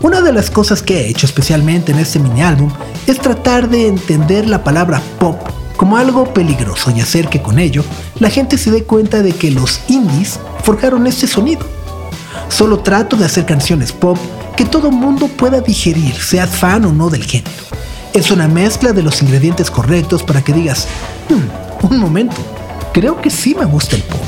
Una 0.00 0.20
de 0.20 0.32
las 0.32 0.50
cosas 0.50 0.82
que 0.82 1.00
he 1.00 1.08
hecho 1.08 1.26
especialmente 1.26 1.92
en 1.92 1.98
este 1.98 2.18
mini 2.18 2.42
álbum 2.42 2.70
es 3.06 3.18
tratar 3.18 3.68
de 3.68 3.86
entender 3.86 4.46
la 4.46 4.62
palabra 4.62 5.00
pop 5.18 5.40
como 5.76 5.96
algo 5.96 6.32
peligroso 6.32 6.90
y 6.90 7.00
hacer 7.00 7.28
que 7.28 7.42
con 7.42 7.58
ello 7.58 7.84
la 8.18 8.30
gente 8.30 8.58
se 8.58 8.70
dé 8.70 8.84
cuenta 8.84 9.22
de 9.22 9.32
que 9.32 9.50
los 9.50 9.80
indies 9.88 10.40
forjaron 10.62 11.06
este 11.06 11.26
sonido. 11.26 11.66
Solo 12.48 12.80
trato 12.80 13.16
de 13.16 13.24
hacer 13.24 13.46
canciones 13.46 13.92
pop 13.92 14.16
que 14.56 14.64
todo 14.64 14.90
mundo 14.90 15.28
pueda 15.28 15.60
digerir, 15.60 16.14
seas 16.14 16.50
fan 16.50 16.84
o 16.84 16.92
no 16.92 17.10
del 17.10 17.24
género. 17.24 17.50
Es 18.14 18.30
una 18.30 18.48
mezcla 18.48 18.92
de 18.92 19.02
los 19.02 19.20
ingredientes 19.22 19.70
correctos 19.70 20.22
para 20.22 20.42
que 20.42 20.52
digas, 20.52 20.88
hmm, 21.28 21.86
un 21.92 21.98
momento, 21.98 22.36
creo 22.92 23.20
que 23.20 23.28
sí 23.28 23.54
me 23.54 23.66
gusta 23.66 23.96
el 23.96 24.02
pop. 24.02 24.20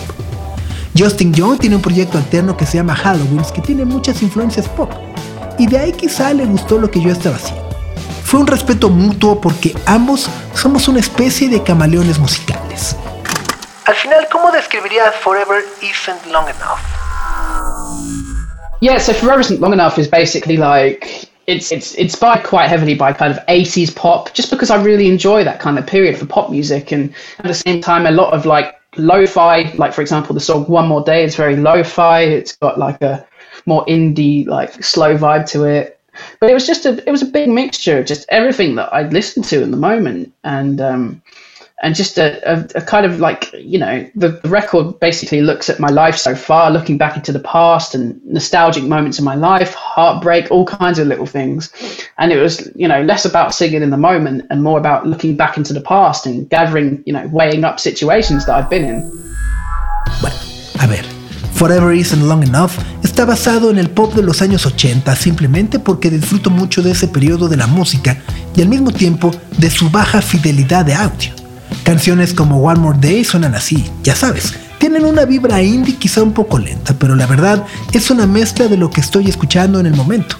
Justin 0.96 1.32
Young 1.32 1.58
tiene 1.58 1.76
un 1.76 1.82
proyecto 1.82 2.18
alterno 2.18 2.56
que 2.56 2.66
se 2.66 2.76
llama 2.76 2.94
Halloween 2.94 3.42
que 3.54 3.62
tiene 3.62 3.84
muchas 3.84 4.20
influencias 4.22 4.68
pop. 4.68 4.90
Y 5.58 5.66
de 5.66 5.78
ahí 5.78 5.92
quizá 5.92 6.34
le 6.34 6.44
gustó 6.44 6.78
lo 6.78 6.90
que 6.90 7.00
yo 7.00 7.10
estaba 7.10 7.36
haciendo. 7.36 7.67
Fue 8.28 8.40
un 8.40 8.46
respeto 8.46 8.90
mutuo 8.90 9.40
porque 9.40 9.74
ambos 9.86 10.28
somos 10.52 10.86
una 10.86 11.00
especie 11.00 11.48
de 11.48 11.62
camaleones 11.62 12.18
musicales. 12.18 12.94
Al 13.86 13.94
final, 13.94 14.28
¿cómo 14.30 14.50
describirías 14.52 15.14
Forever 15.14 15.64
Isn't 15.80 16.26
Long 16.30 16.44
Enough? 16.44 16.78
Yeah, 18.82 18.98
so 18.98 19.14
Forever 19.14 19.40
Isn't 19.40 19.62
Long 19.62 19.72
Enough 19.72 19.98
is 19.98 20.10
basically 20.10 20.58
like 20.58 21.26
it's 21.46 21.72
it's 21.72 21.94
inspired 21.94 22.44
quite 22.44 22.68
heavily 22.68 22.94
by 22.94 23.14
kind 23.14 23.32
of 23.32 23.38
80s 23.46 23.96
pop 23.96 24.34
just 24.34 24.50
because 24.50 24.70
I 24.70 24.76
really 24.76 25.08
enjoy 25.08 25.42
that 25.44 25.58
kind 25.58 25.78
of 25.78 25.86
period 25.86 26.18
for 26.18 26.26
pop 26.26 26.50
music 26.50 26.92
and 26.92 27.14
at 27.38 27.46
the 27.46 27.54
same 27.54 27.80
time 27.80 28.04
a 28.04 28.10
lot 28.10 28.34
of 28.34 28.44
like 28.44 28.74
lo-fi 28.98 29.72
like 29.78 29.94
for 29.94 30.02
example 30.02 30.34
the 30.34 30.40
song 30.40 30.66
One 30.66 30.86
More 30.86 31.02
Day 31.02 31.24
is 31.24 31.34
very 31.34 31.56
lo-fi 31.56 32.24
it's 32.24 32.54
got 32.56 32.78
like 32.78 33.00
a 33.00 33.26
more 33.64 33.86
indie 33.86 34.46
like 34.46 34.84
slow 34.84 35.16
vibe 35.16 35.50
to 35.52 35.64
it 35.64 35.97
but 36.40 36.50
it 36.50 36.54
was 36.54 36.66
just 36.66 36.86
a 36.86 37.02
it 37.06 37.10
was 37.10 37.22
a 37.22 37.26
big 37.26 37.48
mixture 37.48 37.98
of 37.98 38.06
just 38.06 38.26
everything 38.28 38.76
that 38.76 38.92
I'd 38.92 39.12
listened 39.12 39.44
to 39.46 39.62
in 39.62 39.70
the 39.70 39.76
moment 39.76 40.32
and 40.44 40.80
um 40.80 41.22
and 41.80 41.94
just 41.94 42.18
a, 42.18 42.40
a, 42.50 42.66
a, 42.74 42.82
kind 42.82 43.06
of 43.06 43.20
like 43.20 43.52
you 43.52 43.78
know 43.78 44.08
the, 44.16 44.30
the, 44.30 44.48
record 44.48 44.98
basically 44.98 45.40
looks 45.40 45.70
at 45.70 45.78
my 45.78 45.88
life 45.88 46.16
so 46.16 46.34
far 46.34 46.70
looking 46.70 46.98
back 46.98 47.16
into 47.16 47.30
the 47.30 47.38
past 47.40 47.94
and 47.94 48.24
nostalgic 48.24 48.82
moments 48.82 49.18
in 49.18 49.24
my 49.24 49.36
life 49.36 49.74
heartbreak 49.74 50.50
all 50.50 50.66
kinds 50.66 50.98
of 50.98 51.06
little 51.06 51.26
things. 51.26 51.72
And 52.18 52.32
it 52.32 52.40
was 52.40 52.70
you 52.74 52.88
know 52.88 53.02
less 53.02 53.24
about 53.24 53.54
singing 53.54 53.82
in 53.82 53.90
the 53.90 53.96
moment 53.96 54.46
and 54.50 54.62
more 54.62 54.78
about 54.78 55.06
looking 55.06 55.36
back 55.36 55.56
into 55.56 55.72
the 55.72 55.80
past 55.80 56.26
and 56.26 56.48
gathering 56.48 57.02
you 57.06 57.12
know 57.12 57.26
weighing 57.28 57.64
up 57.64 57.78
situations 57.78 58.46
that 58.46 58.54
I've 58.54 58.70
been 58.70 58.84
in. 58.84 59.00
Bueno 60.20 60.36
a 60.80 60.86
ver 60.86 61.17
Forever 61.58 61.92
Isn't 61.92 62.22
Long 62.22 62.44
Enough 62.44 62.70
está 63.02 63.24
basado 63.24 63.72
en 63.72 63.78
el 63.78 63.90
pop 63.90 64.14
de 64.14 64.22
los 64.22 64.42
años 64.42 64.64
80 64.64 65.16
simplemente 65.16 65.80
porque 65.80 66.08
disfruto 66.08 66.50
mucho 66.50 66.82
de 66.82 66.92
ese 66.92 67.08
periodo 67.08 67.48
de 67.48 67.56
la 67.56 67.66
música 67.66 68.16
y 68.54 68.62
al 68.62 68.68
mismo 68.68 68.92
tiempo 68.92 69.32
de 69.56 69.68
su 69.68 69.90
baja 69.90 70.22
fidelidad 70.22 70.84
de 70.84 70.94
audio 70.94 71.32
Canciones 71.82 72.32
como 72.32 72.62
One 72.62 72.78
More 72.78 72.98
Day 73.00 73.24
suenan 73.24 73.56
así, 73.56 73.84
ya 74.04 74.14
sabes. 74.14 74.54
Tienen 74.78 75.04
una 75.04 75.24
vibra 75.24 75.60
indie 75.60 75.96
quizá 75.96 76.22
un 76.22 76.32
poco 76.32 76.60
lenta, 76.60 76.94
pero 76.96 77.16
la 77.16 77.26
verdad 77.26 77.64
es 77.92 78.08
una 78.12 78.26
mezcla 78.26 78.68
de 78.68 78.76
lo 78.76 78.90
que 78.90 79.00
estoy 79.00 79.28
escuchando 79.28 79.80
en 79.80 79.86
el 79.86 79.96
momento. 79.96 80.36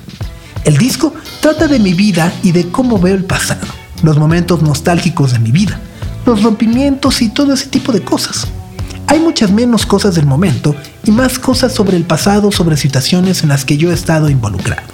El 0.64 0.76
disco 0.76 1.14
trata 1.40 1.66
de 1.66 1.80
mi 1.80 1.94
vida 1.94 2.32
y 2.44 2.52
de 2.52 2.68
cómo 2.68 2.98
veo 3.00 3.16
el 3.16 3.24
pasado, 3.24 3.66
los 4.04 4.18
momentos 4.18 4.62
nostálgicos 4.62 5.32
de 5.32 5.40
mi 5.40 5.50
vida, 5.50 5.80
los 6.26 6.44
rompimientos 6.44 7.22
y 7.22 7.30
todo 7.30 7.54
ese 7.54 7.66
tipo 7.66 7.90
de 7.90 8.02
cosas. 8.02 8.46
Hay 9.10 9.20
muchas 9.20 9.50
menos 9.50 9.86
cosas 9.86 10.14
del 10.16 10.26
momento 10.26 10.74
y 11.02 11.10
más 11.10 11.38
cosas 11.38 11.74
sobre 11.74 11.96
el 11.96 12.04
pasado, 12.04 12.52
sobre 12.52 12.76
situaciones 12.76 13.42
en 13.42 13.48
las 13.48 13.64
que 13.64 13.78
yo 13.78 13.90
he 13.90 13.94
estado 13.94 14.28
involucrado. 14.28 14.86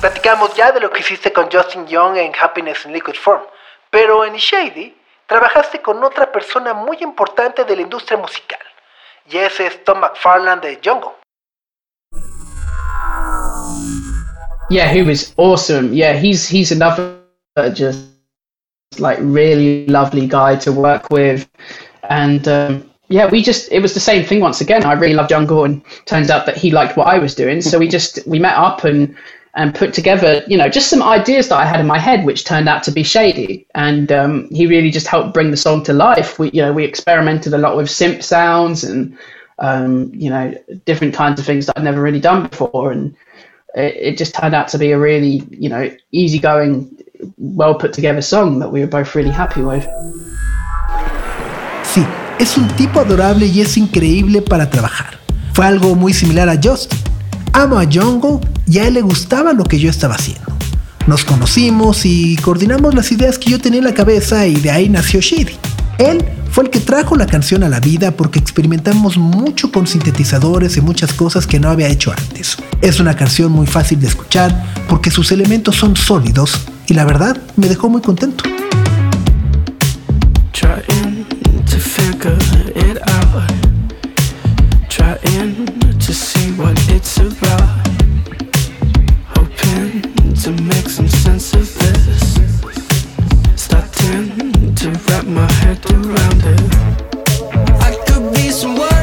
Platicamos 0.00 0.56
ya 0.56 0.72
de 0.72 0.80
lo 0.80 0.90
que 0.90 1.00
hiciste 1.00 1.32
con 1.32 1.48
Justin 1.48 1.86
Young 1.86 2.16
en 2.16 2.32
Happiness 2.34 2.84
in 2.84 2.92
Liquid 2.92 3.14
Form, 3.14 3.42
pero 3.90 4.24
en 4.24 4.34
Shady 4.34 4.92
trabajaste 5.28 5.80
con 5.80 6.02
otra 6.02 6.32
persona 6.32 6.74
muy 6.74 6.96
importante 7.00 7.64
de 7.64 7.76
la 7.76 7.82
industria 7.82 8.18
musical, 8.18 8.58
y 9.30 9.36
ese 9.36 9.68
es 9.68 9.84
Tom 9.84 10.00
McFarland 10.00 10.62
de 10.62 10.80
Jungle. 10.84 11.10
Yeah, 14.68 14.92
he 14.92 15.02
was 15.02 15.32
awesome. 15.36 15.94
Yeah, 15.94 16.18
he's 16.18 16.48
he's 16.48 16.72
another 16.72 17.20
just 17.72 18.00
like 18.98 19.18
really 19.20 19.86
lovely 19.86 20.26
guy 20.26 20.56
to 20.56 20.72
work 20.72 21.08
with, 21.10 21.48
and 22.02 22.46
um, 22.48 22.84
yeah, 23.08 23.26
we 23.26 23.42
just 23.42 23.70
it 23.72 23.80
was 23.80 23.94
the 23.94 24.00
same 24.00 24.24
thing 24.24 24.40
once 24.40 24.60
again. 24.60 24.84
I 24.84 24.92
really 24.92 25.14
loved 25.14 25.30
Jungle, 25.30 25.64
and 25.64 25.82
turns 26.04 26.30
out 26.30 26.46
that 26.46 26.56
he 26.56 26.70
liked 26.70 26.96
what 26.96 27.06
I 27.06 27.18
was 27.18 27.34
doing, 27.34 27.60
so 27.60 27.78
we 27.78 27.88
just 27.88 28.18
we 28.26 28.38
met 28.38 28.56
up 28.56 28.84
and 28.84 29.16
and 29.54 29.74
put 29.74 29.92
together, 29.92 30.44
you 30.46 30.56
know, 30.56 30.68
just 30.68 30.88
some 30.88 31.02
ideas 31.02 31.48
that 31.48 31.58
I 31.58 31.64
had 31.64 31.80
in 31.80 31.86
my 31.86 31.98
head, 31.98 32.24
which 32.24 32.44
turned 32.44 32.68
out 32.68 32.84
to 32.84 32.92
be 32.92 33.02
shady. 33.02 33.66
And 33.74 34.12
um, 34.12 34.48
he 34.50 34.68
really 34.68 34.90
just 34.90 35.08
helped 35.08 35.34
bring 35.34 35.50
the 35.50 35.56
song 35.56 35.82
to 35.84 35.92
life. 35.92 36.38
We, 36.38 36.50
you 36.52 36.62
know, 36.62 36.72
we 36.72 36.84
experimented 36.84 37.52
a 37.52 37.58
lot 37.58 37.76
with 37.76 37.88
synth 37.88 38.22
sounds 38.22 38.84
and, 38.84 39.18
um, 39.58 40.12
you 40.14 40.30
know, 40.30 40.54
different 40.84 41.12
kinds 41.12 41.40
of 41.40 41.46
things 41.46 41.66
that 41.66 41.76
I'd 41.76 41.82
never 41.82 42.00
really 42.00 42.20
done 42.20 42.46
before. 42.46 42.92
And 42.92 43.16
it, 43.74 43.96
it 43.96 44.18
just 44.18 44.34
turned 44.34 44.54
out 44.54 44.68
to 44.68 44.78
be 44.78 44.92
a 44.92 44.98
really, 44.98 45.44
you 45.50 45.68
know, 45.68 45.90
easygoing, 46.12 46.96
well 47.36 47.74
put 47.74 47.92
together 47.92 48.22
song 48.22 48.60
that 48.60 48.70
we 48.70 48.80
were 48.80 48.86
both 48.86 49.16
really 49.16 49.30
happy 49.30 49.62
with. 49.62 49.88
Es 52.38 52.56
un 52.56 52.68
tipo 52.68 53.00
adorable 53.00 53.46
y 53.46 53.60
es 53.60 53.76
increíble 53.76 54.42
para 54.42 54.70
trabajar. 54.70 55.18
Fue 55.54 55.66
algo 55.66 55.96
muy 55.96 56.14
similar 56.14 56.48
a 56.48 56.58
Justin. 56.62 56.98
Amo 57.52 57.78
a 57.78 57.84
Jungle 57.84 58.38
y 58.64 58.78
a 58.78 58.86
él 58.86 58.94
le 58.94 59.02
gustaba 59.02 59.52
lo 59.52 59.64
que 59.64 59.80
yo 59.80 59.90
estaba 59.90 60.14
haciendo. 60.14 60.46
Nos 61.08 61.24
conocimos 61.24 62.04
y 62.04 62.36
coordinamos 62.36 62.94
las 62.94 63.10
ideas 63.10 63.38
que 63.38 63.50
yo 63.50 63.58
tenía 63.58 63.78
en 63.78 63.86
la 63.86 63.94
cabeza 63.94 64.46
y 64.46 64.54
de 64.54 64.70
ahí 64.70 64.88
nació 64.88 65.20
Shady. 65.20 65.56
Él 65.98 66.24
fue 66.52 66.64
el 66.64 66.70
que 66.70 66.78
trajo 66.78 67.16
la 67.16 67.26
canción 67.26 67.64
a 67.64 67.68
la 67.68 67.80
vida 67.80 68.12
porque 68.12 68.38
experimentamos 68.38 69.16
mucho 69.16 69.72
con 69.72 69.88
sintetizadores 69.88 70.76
y 70.76 70.80
muchas 70.80 71.12
cosas 71.12 71.44
que 71.44 71.58
no 71.58 71.70
había 71.70 71.88
hecho 71.88 72.12
antes. 72.12 72.56
Es 72.80 73.00
una 73.00 73.16
canción 73.16 73.50
muy 73.50 73.66
fácil 73.66 73.98
de 73.98 74.06
escuchar 74.06 74.64
porque 74.88 75.10
sus 75.10 75.32
elementos 75.32 75.74
son 75.74 75.96
sólidos 75.96 76.60
y 76.86 76.94
la 76.94 77.04
verdad 77.04 77.36
me 77.56 77.66
dejó 77.66 77.88
muy 77.88 78.00
contento. 78.00 78.44
To 86.08 86.14
see 86.14 86.52
what 86.52 86.74
it's 86.88 87.18
about. 87.18 87.86
Hoping 89.36 90.00
to 90.34 90.50
make 90.62 90.88
some 90.88 91.08
sense 91.08 91.52
of 91.52 91.66
this. 91.74 92.34
Starting 93.54 94.74
to 94.74 94.90
wrap 95.06 95.26
my 95.26 95.50
head 95.60 95.78
around 95.92 96.42
it. 96.54 96.60
I 97.82 97.94
could 98.06 98.32
be 98.34 98.50
someone 98.50 98.97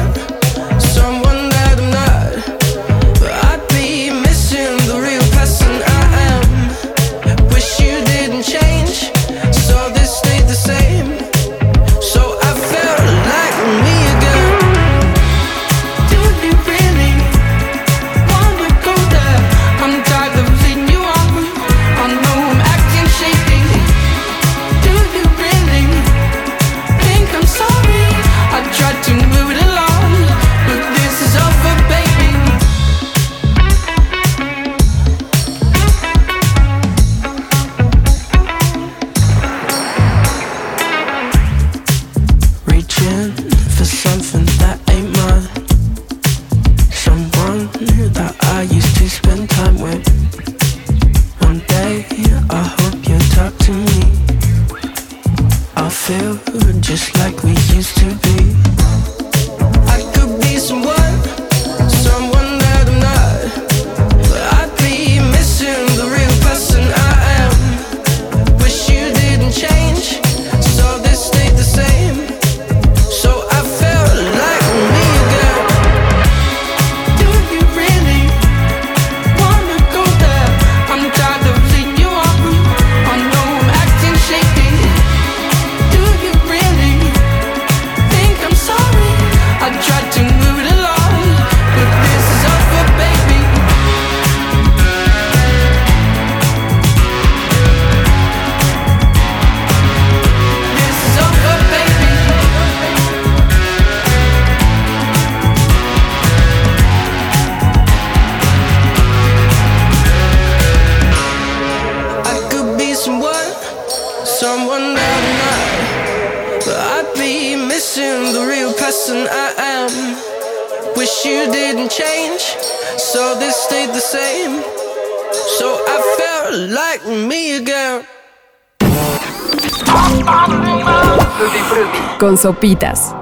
Con 132.18 132.38
sopitas. 132.38 133.14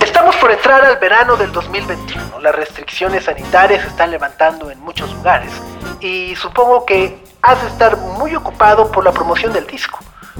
Estamos 0.00 0.36
por 0.36 0.52
entrar 0.52 0.84
al 0.84 0.98
verano 0.98 1.36
del 1.36 1.50
2021. 1.50 2.38
Las 2.38 2.54
restricciones 2.54 3.24
sanitarias 3.24 3.82
se 3.82 3.88
están 3.88 4.12
levantando 4.12 4.70
en 4.70 4.78
muchos 4.80 5.12
lugares 5.12 5.50
y 5.98 6.36
supongo 6.36 6.86
que 6.86 7.24
has 7.42 7.60
de 7.62 7.68
estar 7.68 7.96
muy 7.96 8.36
ocupado 8.36 8.92
por 8.92 9.04
la 9.04 9.10
promoción 9.10 9.52
del 9.52 9.66
disco. 9.66 9.98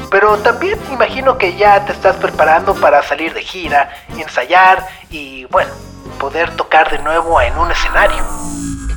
Pero 0.08 0.38
también 0.38 0.78
imagino 0.92 1.36
que 1.36 1.56
ya 1.56 1.84
te 1.84 1.92
estás 1.92 2.14
preparando 2.16 2.74
para 2.76 3.02
salir 3.02 3.34
de 3.34 3.42
gira, 3.42 3.90
ensayar 4.16 4.86
y, 5.10 5.46
bueno, 5.46 5.72
poder 6.20 6.54
tocar 6.54 6.92
de 6.92 7.00
nuevo 7.00 7.40
en 7.40 7.58
un 7.58 7.72
escenario. 7.72 8.22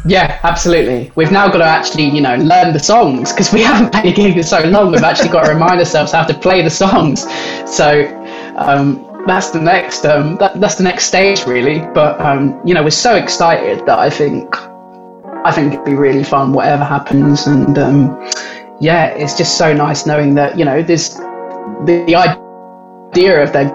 Yeah, 0.05 0.39
absolutely. 0.43 1.11
We've 1.15 1.31
now 1.31 1.47
got 1.47 1.59
to 1.59 1.63
actually, 1.63 2.09
you 2.09 2.21
know, 2.21 2.35
learn 2.35 2.73
the 2.73 2.79
songs 2.79 3.31
because 3.31 3.53
we 3.53 3.61
haven't 3.63 3.91
played 3.91 4.13
a 4.13 4.15
gig 4.15 4.37
in 4.37 4.43
so 4.43 4.59
long. 4.63 4.91
We've 4.91 5.03
actually 5.03 5.29
got 5.29 5.45
to 5.45 5.53
remind 5.53 5.79
ourselves 5.79 6.11
how 6.11 6.23
to 6.23 6.33
play 6.33 6.61
the 6.61 6.69
songs. 6.69 7.23
So 7.65 8.05
um, 8.57 9.23
that's 9.25 9.51
the 9.51 9.61
next 9.61 10.05
um, 10.05 10.35
that, 10.37 10.59
that's 10.59 10.75
the 10.75 10.83
next 10.83 11.05
stage, 11.05 11.45
really. 11.45 11.79
But 11.93 12.19
um, 12.19 12.59
you 12.65 12.73
know, 12.73 12.83
we're 12.83 12.89
so 12.89 13.15
excited 13.15 13.85
that 13.85 13.97
I 13.99 14.09
think 14.09 14.55
I 15.45 15.51
think 15.51 15.73
it'd 15.73 15.85
be 15.85 15.95
really 15.95 16.23
fun, 16.23 16.51
whatever 16.51 16.83
happens. 16.83 17.47
And 17.47 17.77
um, 17.77 18.29
yeah, 18.81 19.07
it's 19.07 19.37
just 19.37 19.57
so 19.57 19.73
nice 19.73 20.05
knowing 20.05 20.35
that 20.35 20.57
you 20.57 20.65
know 20.65 20.83
there's 20.83 21.15
the, 21.85 22.03
the 22.07 22.15
idea 22.15 22.42
of 23.17 23.53
their 23.53 23.65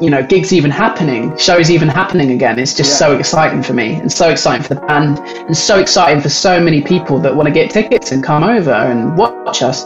you 0.00 0.10
know 0.10 0.22
gigs 0.22 0.52
even 0.52 0.70
happening 0.70 1.36
shows 1.36 1.70
even 1.70 1.88
happening 1.88 2.30
again 2.32 2.58
it's 2.58 2.74
just 2.74 2.90
yeah. 2.90 3.08
so 3.08 3.16
exciting 3.16 3.62
for 3.62 3.74
me 3.74 3.94
and 3.94 4.10
so 4.10 4.28
exciting 4.28 4.62
for 4.62 4.74
the 4.74 4.80
band 4.82 5.18
and 5.18 5.56
so 5.56 5.78
exciting 5.78 6.20
for 6.20 6.28
so 6.28 6.60
many 6.60 6.80
people 6.82 7.18
that 7.18 7.34
want 7.34 7.46
to 7.46 7.52
get 7.52 7.70
tickets 7.70 8.12
and 8.12 8.24
come 8.24 8.42
over 8.42 8.72
and 8.72 9.16
watch 9.16 9.62
us 9.62 9.84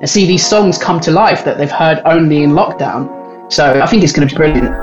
and 0.00 0.08
see 0.08 0.26
these 0.26 0.46
songs 0.46 0.78
come 0.78 1.00
to 1.00 1.10
life 1.10 1.44
that 1.44 1.56
they've 1.58 1.70
heard 1.70 2.00
only 2.04 2.42
in 2.42 2.50
lockdown. 2.50 3.08
So 3.50 3.80
i 3.80 3.86
think 3.86 4.02
it's 4.02 4.12
going 4.12 4.28
to 4.28 4.34
be 4.34 4.36
brilliant. 4.36 4.74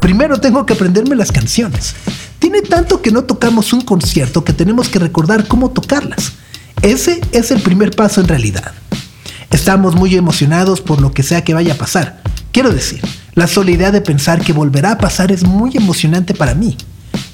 Primero 0.00 0.38
tengo 0.38 0.64
que 0.64 0.74
aprenderme 0.74 1.16
las 1.16 1.32
canciones. 1.32 1.94
Tiene 2.38 2.62
tanto 2.62 3.02
que 3.02 3.10
no 3.10 3.24
tocamos 3.24 3.72
un 3.72 3.80
concierto 3.80 4.44
que 4.44 4.52
tenemos 4.52 4.88
que 4.88 4.98
recordar 4.98 5.48
cómo 5.48 5.70
tocarlas. 5.70 6.34
Ese 6.82 7.20
es 7.32 7.50
el 7.50 7.60
primer 7.60 7.96
paso 7.96 8.20
en 8.20 8.28
realidad 8.28 8.72
Estamos 9.50 9.94
muy 9.94 10.14
emocionados 10.14 10.80
por 10.80 11.00
lo 11.00 11.12
que 11.12 11.22
sea 11.22 11.44
que 11.44 11.54
vaya 11.54 11.74
a 11.74 11.78
pasar. 11.78 12.20
Quiero 12.52 12.70
decir, 12.70 13.00
la 13.34 13.46
sola 13.46 13.70
idea 13.70 13.90
de 13.90 14.00
pensar 14.00 14.40
que 14.40 14.52
volverá 14.52 14.92
a 14.92 14.98
pasar 14.98 15.30
es 15.30 15.44
muy 15.44 15.76
emocionante 15.76 16.34
para 16.34 16.54
mí. 16.54 16.76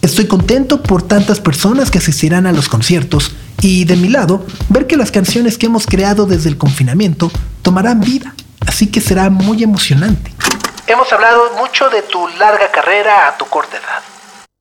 Estoy 0.03 0.27
contento 0.27 0.83
por 0.83 1.03
tantas 1.03 1.41
personas 1.41 1.91
que 1.91 1.99
asistirán 1.99 2.47
a 2.47 2.53
los 2.53 2.69
conciertos 2.69 3.33
y 3.61 3.85
de 3.85 3.97
mi 3.97 4.09
lado, 4.09 4.45
ver 4.69 4.89
que 4.89 4.97
las 4.97 5.13
canciones 5.13 5.57
que 5.57 5.67
hemos 5.67 5.87
creado 5.87 6.27
desde 6.27 6.49
el 6.49 6.59
confinamiento 6.59 7.31
tomarán 7.63 8.01
vida, 8.01 8.35
así 8.67 8.89
que 8.89 9.01
será 9.01 9.31
muy 9.31 9.63
emocionante. 9.63 10.33
Hemos 10.89 11.13
hablado 11.13 11.55
mucho 11.57 11.89
de 11.89 12.03
tu 12.03 12.27
larga 12.39 12.71
carrera 12.73 13.29
a 13.29 13.39
tu 13.39 13.45
corta 13.47 13.77
edad. 13.77 14.03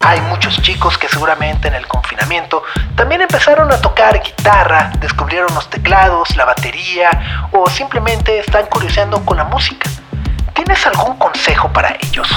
Hay 0.03 0.19
muchos 0.21 0.59
chicos 0.61 0.97
que 0.97 1.07
seguramente 1.07 1.67
en 1.67 1.75
el 1.75 1.87
confinamiento 1.87 2.63
también 2.95 3.21
empezaron 3.21 3.71
a 3.71 3.77
tocar 3.79 4.21
guitarra, 4.21 4.91
descubrieron 4.99 5.53
los 5.53 5.69
teclados, 5.69 6.35
la 6.35 6.45
batería 6.45 7.49
o 7.51 7.69
simplemente 7.69 8.39
están 8.39 8.65
curioseando 8.65 9.23
con 9.23 9.37
la 9.37 9.43
música. 9.43 9.89
¿Tienes 10.55 10.85
algún 10.87 11.17
consejo 11.17 11.71
para 11.71 11.95
ellos? 12.01 12.27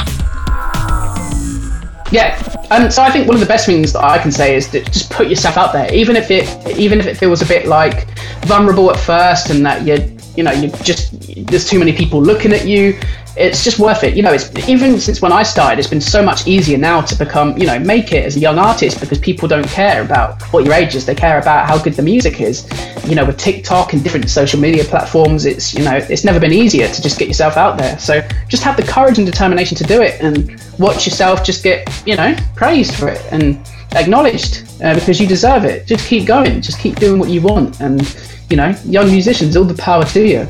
Yeah, 2.11 2.39
um, 2.71 2.91
so 2.91 3.03
I 3.03 3.11
think 3.11 3.27
one 3.27 3.35
of 3.35 3.41
the 3.41 3.47
best 3.47 3.67
things 3.67 3.93
that 3.95 4.05
I 4.05 4.19
can 4.19 4.31
say 4.31 4.55
is 4.55 4.69
to 4.69 4.85
just 4.85 5.11
put 5.11 5.27
yourself 5.27 5.57
out 5.57 5.73
there, 5.73 5.93
even 5.93 6.17
if 6.17 6.31
it 6.31 6.47
even 6.79 7.01
if 7.01 7.07
it 7.07 7.17
feels 7.17 7.43
a 7.43 7.47
bit 7.47 7.67
like 7.67 8.07
vulnerable 8.47 8.91
at 8.91 9.01
first, 9.01 9.51
and 9.51 9.65
that 9.67 9.85
you 9.85 10.14
you 10.37 10.43
know 10.43 10.53
you 10.53 10.69
just 10.83 11.13
there's 11.47 11.69
too 11.69 11.79
many 11.79 11.93
people 11.93 12.23
looking 12.23 12.53
at 12.53 12.67
you 12.67 12.99
it's 13.37 13.65
just 13.65 13.79
worth 13.79 14.05
it. 14.05 14.17
You 14.17 14.23
know, 14.23 14.33
it's 14.33 14.57
even 14.69 15.01
since 15.01 15.21
when 15.21 15.33
I 15.33 15.43
started, 15.43 15.79
it's 15.79 15.89
been 15.89 16.01
so 16.01 16.23
much 16.23 16.47
easier 16.47 16.79
now 16.79 17.01
to 17.01 17.17
become, 17.17 17.59
you 17.59 17.67
know, 17.67 17.79
make 17.79 18.13
it 18.13 18.25
as 18.25 18.37
a 18.37 18.39
young 18.39 18.59
artist 18.59 19.01
because 19.01 19.19
people 19.19 19.49
don't 19.49 19.67
care 19.69 20.03
about 20.03 20.41
what 20.53 20.65
your 20.65 20.73
age 20.73 20.95
is. 20.95 21.05
They 21.05 21.15
care 21.15 21.41
about 21.41 21.67
how 21.67 21.83
good 21.83 21.95
the 21.95 22.03
music 22.03 22.41
is. 22.41 22.69
You 23.07 23.17
know, 23.17 23.25
with 23.25 23.39
TikTok 23.39 23.93
and 23.93 24.03
different 24.05 24.31
social 24.31 24.61
media 24.61 24.85
platforms, 24.85 25.47
it's 25.47 25.75
you 25.75 25.85
know, 25.85 25.97
it's 25.97 26.25
never 26.25 26.39
been 26.39 26.53
easier 26.53 26.87
to 26.87 27.03
just 27.03 27.19
get 27.19 27.27
yourself 27.27 27.57
out 27.57 27.77
there. 27.77 27.99
So 27.99 28.27
just 28.49 28.63
have 28.63 28.77
the 28.77 28.85
courage 28.85 29.19
and 29.19 29.27
determination 29.27 29.77
to 29.79 29.85
do 29.85 30.01
it, 30.01 30.21
and 30.21 30.61
watch 30.79 31.07
yourself 31.07 31.45
just 31.45 31.65
get, 31.65 31.89
you 32.07 32.17
know, 32.17 32.37
praised 32.55 32.95
for 32.95 33.09
it 33.09 33.21
and 33.33 33.59
acknowledged 33.97 34.65
uh, 34.83 34.95
because 34.95 35.21
you 35.21 35.27
deserve 35.27 35.65
it. 35.65 35.87
Just 35.87 36.07
keep 36.07 36.27
going. 36.27 36.61
Just 36.61 36.79
keep 36.79 36.97
doing 36.97 37.19
what 37.19 37.31
you 37.31 37.41
want, 37.41 37.81
and 37.81 38.01
you 38.49 38.57
know, 38.57 38.75
young 38.89 39.11
musicians, 39.11 39.57
all 39.57 39.67
the 39.67 39.75
power 39.75 40.07
to 40.07 40.21
you. 40.21 40.47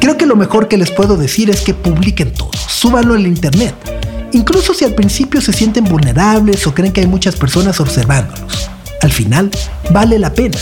Creo 0.00 0.16
que 0.16 0.26
lo 0.26 0.36
mejor 0.36 0.68
que 0.68 0.76
les 0.76 0.90
puedo 0.90 1.16
decir 1.16 1.50
es 1.50 1.60
que 1.60 1.74
publiquen 1.74 2.32
todo, 2.32 2.50
súbanlo 2.68 3.14
al 3.14 3.26
internet, 3.26 3.74
incluso 4.32 4.74
si 4.74 4.84
al 4.84 4.94
principio 4.94 5.40
se 5.40 5.52
sienten 5.52 5.84
vulnerables 5.84 6.66
o 6.66 6.74
creen 6.74 6.92
que 6.92 7.02
hay 7.02 7.06
muchas 7.06 7.36
personas 7.36 7.78
observándolos. 7.80 8.68
Al 9.00 9.12
final, 9.12 9.50
vale 9.90 10.18
la 10.18 10.32
pena. 10.32 10.58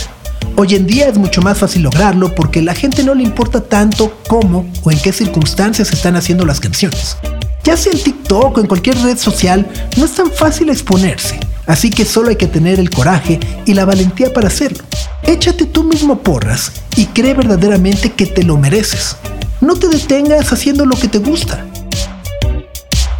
Hoy 0.57 0.75
en 0.75 0.85
día 0.85 1.07
es 1.07 1.17
mucho 1.17 1.41
más 1.41 1.57
fácil 1.57 1.83
lograrlo 1.83 2.35
porque 2.35 2.59
a 2.59 2.63
la 2.63 2.75
gente 2.75 3.03
no 3.03 3.15
le 3.15 3.23
importa 3.23 3.61
tanto 3.61 4.15
cómo 4.27 4.69
o 4.83 4.91
en 4.91 4.99
qué 4.99 5.11
circunstancias 5.11 5.91
están 5.91 6.15
haciendo 6.15 6.45
las 6.45 6.59
canciones. 6.59 7.17
Ya 7.63 7.77
sea 7.77 7.93
en 7.93 8.03
TikTok 8.03 8.57
o 8.57 8.61
en 8.61 8.67
cualquier 8.67 8.97
red 9.01 9.17
social, 9.17 9.67
no 9.97 10.05
es 10.05 10.11
tan 10.11 10.29
fácil 10.31 10.69
exponerse, 10.69 11.39
así 11.67 11.89
que 11.89 12.05
solo 12.05 12.29
hay 12.29 12.35
que 12.35 12.47
tener 12.47 12.79
el 12.79 12.89
coraje 12.89 13.39
y 13.65 13.73
la 13.73 13.85
valentía 13.85 14.33
para 14.33 14.47
hacerlo. 14.47 14.83
Échate 15.23 15.65
tú 15.65 15.83
mismo 15.83 16.19
porras 16.19 16.71
y 16.95 17.05
cree 17.07 17.33
verdaderamente 17.33 18.11
que 18.11 18.25
te 18.25 18.43
lo 18.43 18.57
mereces. 18.57 19.15
No 19.59 19.75
te 19.75 19.87
detengas 19.87 20.51
haciendo 20.51 20.85
lo 20.85 20.95
que 20.95 21.07
te 21.07 21.19
gusta. 21.19 21.65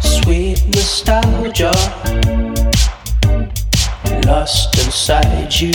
Sweet 0.00 0.58
nostalgia, 0.74 1.70
lost 4.26 4.76
inside 4.84 5.48
you. 5.50 5.72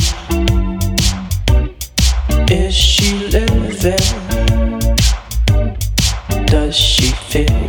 Is 2.49 2.73
she 2.73 3.27
living? 3.29 3.97
Does 6.45 6.75
she 6.75 7.11
feel 7.29 7.66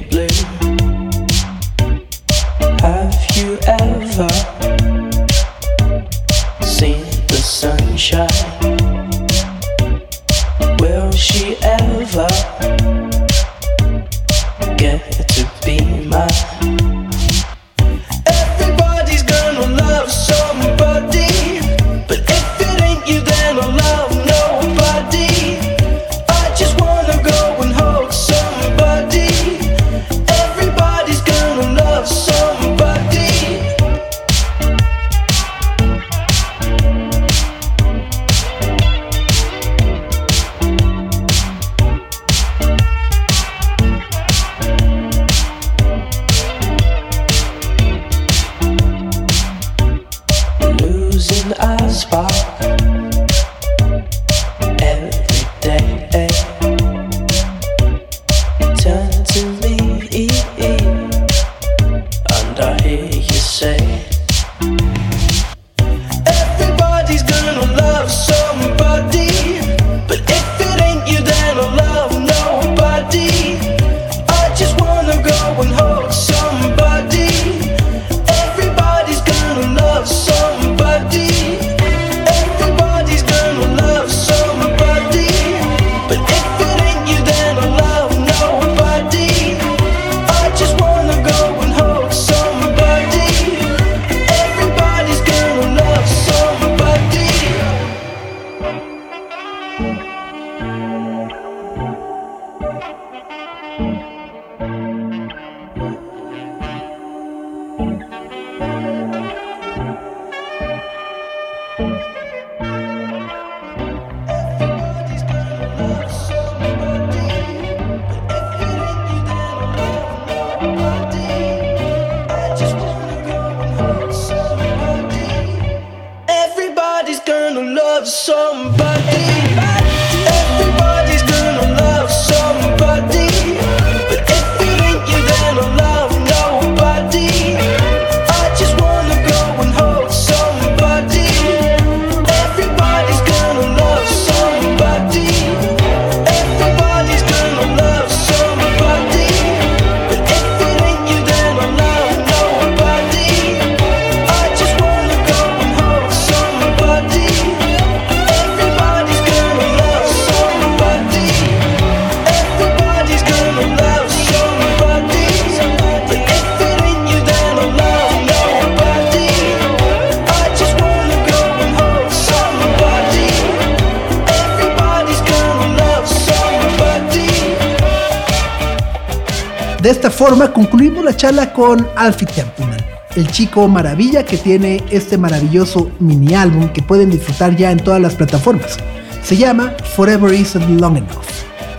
Alfie 182.08 182.26
Templeman, 182.26 182.78
el 183.16 183.30
chico 183.30 183.68
maravilla 183.68 184.24
que 184.24 184.38
tiene 184.38 184.82
este 184.90 185.18
maravilloso 185.18 185.90
mini 186.00 186.34
álbum 186.34 186.70
que 186.70 186.80
pueden 186.80 187.10
disfrutar 187.10 187.54
ya 187.54 187.70
en 187.70 187.78
todas 187.78 188.00
las 188.00 188.14
plataformas. 188.14 188.78
Se 189.22 189.36
llama 189.36 189.74
Forever 189.94 190.32
Isn't 190.32 190.80
Long 190.80 190.96
Enough. 190.96 191.26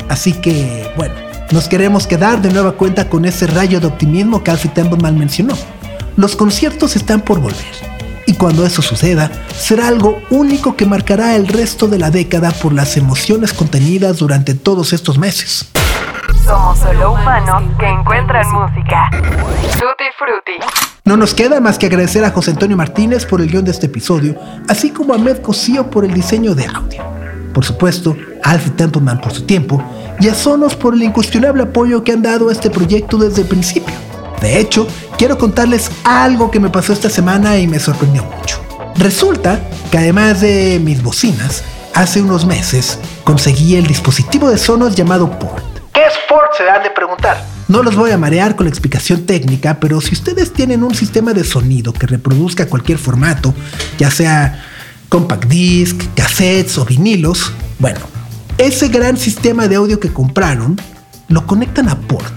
Así 0.08 0.34
que, 0.34 0.88
bueno, 0.96 1.16
nos 1.52 1.68
queremos 1.68 2.06
quedar 2.06 2.44
de 2.44 2.54
nueva 2.54 2.74
cuenta 2.74 3.10
con 3.10 3.26
ese 3.26 3.48
rayo 3.48 3.80
de 3.80 3.88
optimismo 3.88 4.44
que 4.44 4.52
Alfie 4.52 4.70
Templeman 4.70 5.18
mencionó. 5.18 5.56
Los 6.16 6.36
conciertos 6.36 6.96
están 6.96 7.22
por 7.22 7.40
volver. 7.40 7.90
Y 8.28 8.34
cuando 8.34 8.68
eso 8.68 8.84
suceda, 8.84 9.32
será 9.58 9.88
algo 9.88 10.22
único 10.30 10.76
que 10.76 10.86
marcará 10.86 11.36
el 11.36 11.48
resto 11.48 11.88
de 11.88 11.98
la 11.98 12.12
década 12.12 12.52
por 12.52 12.72
las 12.72 12.98
emociones 12.98 13.52
contenidas 13.52 14.20
durante 14.20 14.54
todos 14.54 14.94
estos 14.94 15.18
meses. 15.18 15.66
Somos 16.70 16.80
solo 16.88 17.14
humanos 17.14 17.64
que 17.80 17.88
encuentran 17.88 18.46
música. 18.52 19.10
Tutti 19.12 20.04
Frutti. 20.20 20.52
No 21.04 21.18
nos 21.18 21.34
queda 21.34 21.60
más 21.60 21.80
que 21.80 21.88
agradecer 21.88 22.24
a 22.24 22.30
José 22.30 22.52
Antonio 22.52 22.78
Martínez 22.78 23.26
por 23.26 23.42
el 23.42 23.50
guion 23.50 23.66
de 23.66 23.72
este 23.72 23.88
episodio, 23.88 24.36
así 24.68 24.92
como 24.92 25.16
a 25.16 25.18
Med 25.18 25.42
Cosío 25.42 25.90
por 25.90 26.06
el 26.06 26.14
diseño 26.14 26.54
de 26.54 26.68
audio. 26.68 27.04
Por 27.56 27.66
supuesto, 27.66 28.16
a 28.44 28.52
Alfie 28.52 28.70
Templeman 28.74 29.20
por 29.20 29.34
su 29.34 29.48
tiempo 29.48 29.82
y 30.20 30.28
a 30.28 30.36
Sonos 30.36 30.76
por 30.76 30.94
el 30.94 31.02
incuestionable 31.02 31.64
apoyo 31.64 32.04
que 32.04 32.12
han 32.12 32.22
dado 32.22 32.50
a 32.50 32.52
este 32.52 32.70
proyecto 32.70 33.18
desde 33.18 33.42
el 33.42 33.48
principio. 33.48 33.96
De 34.40 34.60
hecho, 34.60 34.86
quiero 35.18 35.40
contarles 35.40 35.90
algo 36.04 36.52
que 36.52 36.60
me 36.60 36.70
pasó 36.70 36.94
esta 36.94 37.10
semana 37.10 37.58
y 37.58 37.68
me 37.68 37.80
sorprendió 37.80 38.24
mucho. 38.26 38.62
Resulta 38.96 39.60
que 39.90 39.98
además 39.98 40.42
de 40.42 40.80
mis 40.84 41.02
bocinas, 41.02 41.64
hace 41.96 42.22
unos 42.22 42.46
meses 42.46 43.00
conseguí 43.24 43.76
el 43.76 43.88
dispositivo 43.88 44.52
de 44.52 44.60
Sonos 44.60 44.94
llamado 44.94 45.32
Port 45.40 45.69
¿Qué 46.10 46.16
es 46.16 46.22
Port? 46.28 46.54
Se 46.58 46.68
han 46.68 46.82
de 46.82 46.90
preguntar. 46.90 47.46
No 47.68 47.84
los 47.84 47.96
voy 47.96 48.10
a 48.10 48.18
marear 48.18 48.56
con 48.56 48.66
la 48.66 48.72
explicación 48.72 49.28
técnica, 49.28 49.80
pero 49.80 50.02
si 50.02 50.14
ustedes 50.14 50.52
tienen 50.52 50.84
un 50.84 50.96
sistema 50.96 51.34
de 51.34 51.44
sonido 51.44 51.94
que 51.94 52.08
reproduzca 52.08 52.68
cualquier 52.68 52.98
formato, 52.98 53.54
ya 54.00 54.10
sea 54.10 54.66
compact 55.08 55.46
disc, 55.46 56.02
cassettes 56.16 56.80
o 56.80 56.86
vinilos, 56.86 57.54
bueno, 57.78 58.00
ese 58.58 58.88
gran 58.88 59.18
sistema 59.18 59.68
de 59.68 59.76
audio 59.76 60.00
que 60.00 60.12
compraron 60.12 60.82
lo 61.28 61.46
conectan 61.46 61.90
a 61.90 62.00
Port 62.00 62.34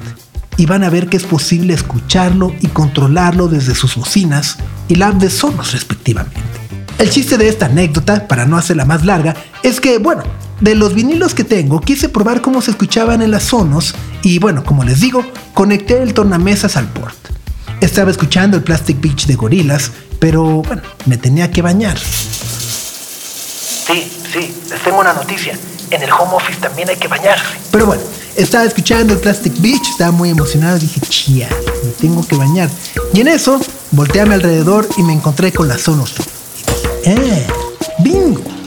y 0.58 0.66
van 0.66 0.84
a 0.84 0.90
ver 0.90 1.08
que 1.08 1.16
es 1.16 1.24
posible 1.24 1.72
escucharlo 1.72 2.52
y 2.60 2.66
controlarlo 2.66 3.48
desde 3.48 3.74
sus 3.74 3.96
bocinas 3.96 4.58
y 4.88 4.96
la 4.96 5.12
de 5.12 5.30
Sonos 5.30 5.72
respectivamente. 5.72 6.38
El 6.98 7.08
chiste 7.08 7.38
de 7.38 7.48
esta 7.48 7.66
anécdota, 7.66 8.28
para 8.28 8.44
no 8.44 8.58
hacerla 8.58 8.84
más 8.84 9.02
larga, 9.06 9.34
es 9.62 9.80
que, 9.80 9.96
bueno, 9.96 10.24
de 10.62 10.74
los 10.76 10.94
vinilos 10.94 11.34
que 11.34 11.44
tengo, 11.44 11.80
quise 11.80 12.08
probar 12.08 12.40
cómo 12.40 12.62
se 12.62 12.70
escuchaban 12.70 13.20
en 13.20 13.32
las 13.32 13.42
Sonos 13.42 13.94
y 14.22 14.38
bueno, 14.38 14.64
como 14.64 14.84
les 14.84 15.00
digo, 15.00 15.26
conecté 15.54 16.00
el 16.00 16.14
tornamesas 16.14 16.76
al 16.76 16.88
port. 16.88 17.16
Estaba 17.80 18.12
escuchando 18.12 18.56
el 18.56 18.62
Plastic 18.62 19.00
Beach 19.00 19.26
de 19.26 19.34
Gorilas, 19.34 19.90
pero 20.20 20.62
bueno, 20.62 20.82
me 21.06 21.16
tenía 21.16 21.50
que 21.50 21.62
bañar. 21.62 21.98
Sí, 21.98 24.08
sí, 24.32 24.54
les 24.70 24.82
tengo 24.84 25.00
una 25.00 25.12
noticia. 25.12 25.58
En 25.90 26.00
el 26.00 26.12
home 26.12 26.34
office 26.34 26.60
también 26.60 26.88
hay 26.88 26.96
que 26.96 27.08
bañarse. 27.08 27.44
Pero 27.72 27.86
bueno, 27.86 28.02
estaba 28.36 28.64
escuchando 28.64 29.14
el 29.14 29.18
Plastic 29.18 29.60
Beach, 29.60 29.82
estaba 29.90 30.12
muy 30.12 30.30
emocionado, 30.30 30.78
dije, 30.78 31.00
chía, 31.00 31.48
me 31.84 31.90
tengo 31.90 32.24
que 32.24 32.36
bañar. 32.36 32.70
Y 33.12 33.20
en 33.20 33.28
eso, 33.28 33.60
volteé 33.90 34.22
a 34.22 34.26
mi 34.26 34.34
alrededor 34.34 34.88
y 34.96 35.02
me 35.02 35.12
encontré 35.12 35.52
con 35.52 35.66
las 35.66 35.82
Sonos. 35.82 36.14
¡Eh! 37.04 37.46
¡Bingo! 37.98 38.61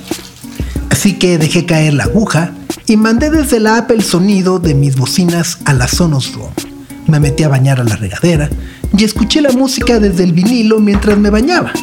Así 0.95 1.15
que 1.15 1.37
dejé 1.37 1.65
caer 1.65 1.93
la 1.93 2.05
aguja 2.05 2.51
y 2.87 2.95
mandé 2.95 3.29
desde 3.29 3.59
la 3.59 3.79
app 3.79 3.91
el 3.91 4.01
sonido 4.01 4.59
de 4.59 4.73
mis 4.73 4.95
bocinas 4.95 5.57
a 5.65 5.73
la 5.73 5.89
Sonos 5.89 6.33
Room. 6.33 6.51
Me 7.07 7.19
metí 7.19 7.43
a 7.43 7.49
bañar 7.49 7.81
a 7.81 7.83
la 7.83 7.97
regadera 7.97 8.49
y 8.97 9.03
escuché 9.03 9.41
la 9.41 9.51
música 9.51 9.99
desde 9.99 10.23
el 10.23 10.31
vinilo 10.31 10.79
mientras 10.79 11.17
me 11.17 11.29
bañaba. 11.29 11.73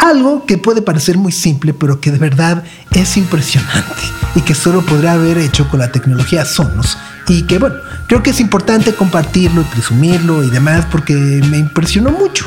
Algo 0.00 0.44
que 0.44 0.58
puede 0.58 0.82
parecer 0.82 1.16
muy 1.16 1.30
simple, 1.30 1.72
pero 1.72 2.00
que 2.00 2.10
de 2.10 2.18
verdad 2.18 2.64
es 2.90 3.16
impresionante 3.16 4.02
y 4.34 4.40
que 4.40 4.56
solo 4.56 4.84
podrá 4.84 5.12
haber 5.12 5.38
hecho 5.38 5.68
con 5.68 5.78
la 5.78 5.92
tecnología 5.92 6.44
Sonos. 6.44 6.98
Y 7.28 7.42
que 7.42 7.60
bueno, 7.60 7.76
creo 8.08 8.24
que 8.24 8.30
es 8.30 8.40
importante 8.40 8.92
compartirlo 8.92 9.60
y 9.60 9.64
presumirlo 9.66 10.42
y 10.42 10.50
demás 10.50 10.84
porque 10.90 11.14
me 11.14 11.58
impresionó 11.58 12.10
mucho. 12.10 12.44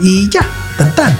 Y 0.00 0.30
ya, 0.30 0.40
tan 0.76 0.94
tan. 0.94 1.16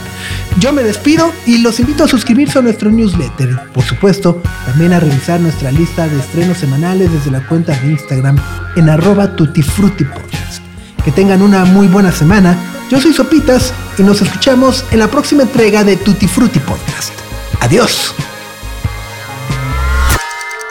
Yo 0.58 0.72
me 0.72 0.82
despido 0.82 1.32
y 1.46 1.58
los 1.58 1.80
invito 1.80 2.04
a 2.04 2.08
suscribirse 2.08 2.58
a 2.58 2.62
nuestro 2.62 2.90
newsletter. 2.90 3.70
Por 3.72 3.84
supuesto, 3.84 4.42
también 4.66 4.92
a 4.92 5.00
revisar 5.00 5.40
nuestra 5.40 5.70
lista 5.70 6.08
de 6.08 6.18
estrenos 6.18 6.58
semanales 6.58 7.12
desde 7.12 7.30
la 7.30 7.46
cuenta 7.46 7.72
de 7.72 7.92
Instagram 7.92 8.36
en 8.76 8.90
arroba 8.90 9.36
tutifrutipodcast. 9.36 10.62
Que 11.04 11.12
tengan 11.12 11.42
una 11.42 11.64
muy 11.64 11.86
buena 11.86 12.12
semana. 12.12 12.56
Yo 12.90 13.00
soy 13.00 13.14
Sopitas 13.14 13.72
y 13.98 14.02
nos 14.02 14.20
escuchamos 14.20 14.84
en 14.90 14.98
la 14.98 15.08
próxima 15.08 15.44
entrega 15.44 15.84
de 15.84 15.96
Tutti 15.96 16.26
Frutti 16.26 16.58
Podcast. 16.58 17.12
Adiós. 17.60 18.14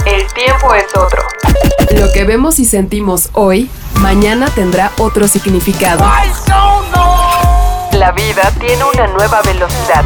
El 0.06 0.26
tiempo 0.34 0.74
es 0.76 0.86
otro. 0.96 1.24
Lo 2.00 2.12
que 2.12 2.24
vemos 2.26 2.60
y 2.60 2.66
sentimos 2.66 3.30
hoy, 3.34 3.70
mañana 3.96 4.50
tendrá 4.50 4.92
otro 4.98 5.28
significado. 5.28 6.06
La 8.00 8.14
vida 8.14 8.50
tiene 8.58 8.82
una 8.82 9.08
nueva 9.08 9.42
velocidad. 9.42 10.06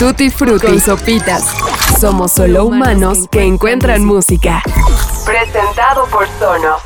Tutti 0.00 0.30
Frutti 0.30 0.66
y 0.66 0.80
Sopitas. 0.80 1.44
Somos 2.00 2.32
solo 2.32 2.64
humanos 2.64 3.28
que 3.30 3.44
encuentran 3.44 4.04
música. 4.04 4.64
Presentado 5.24 6.06
por 6.06 6.26
Sonos. 6.40 6.82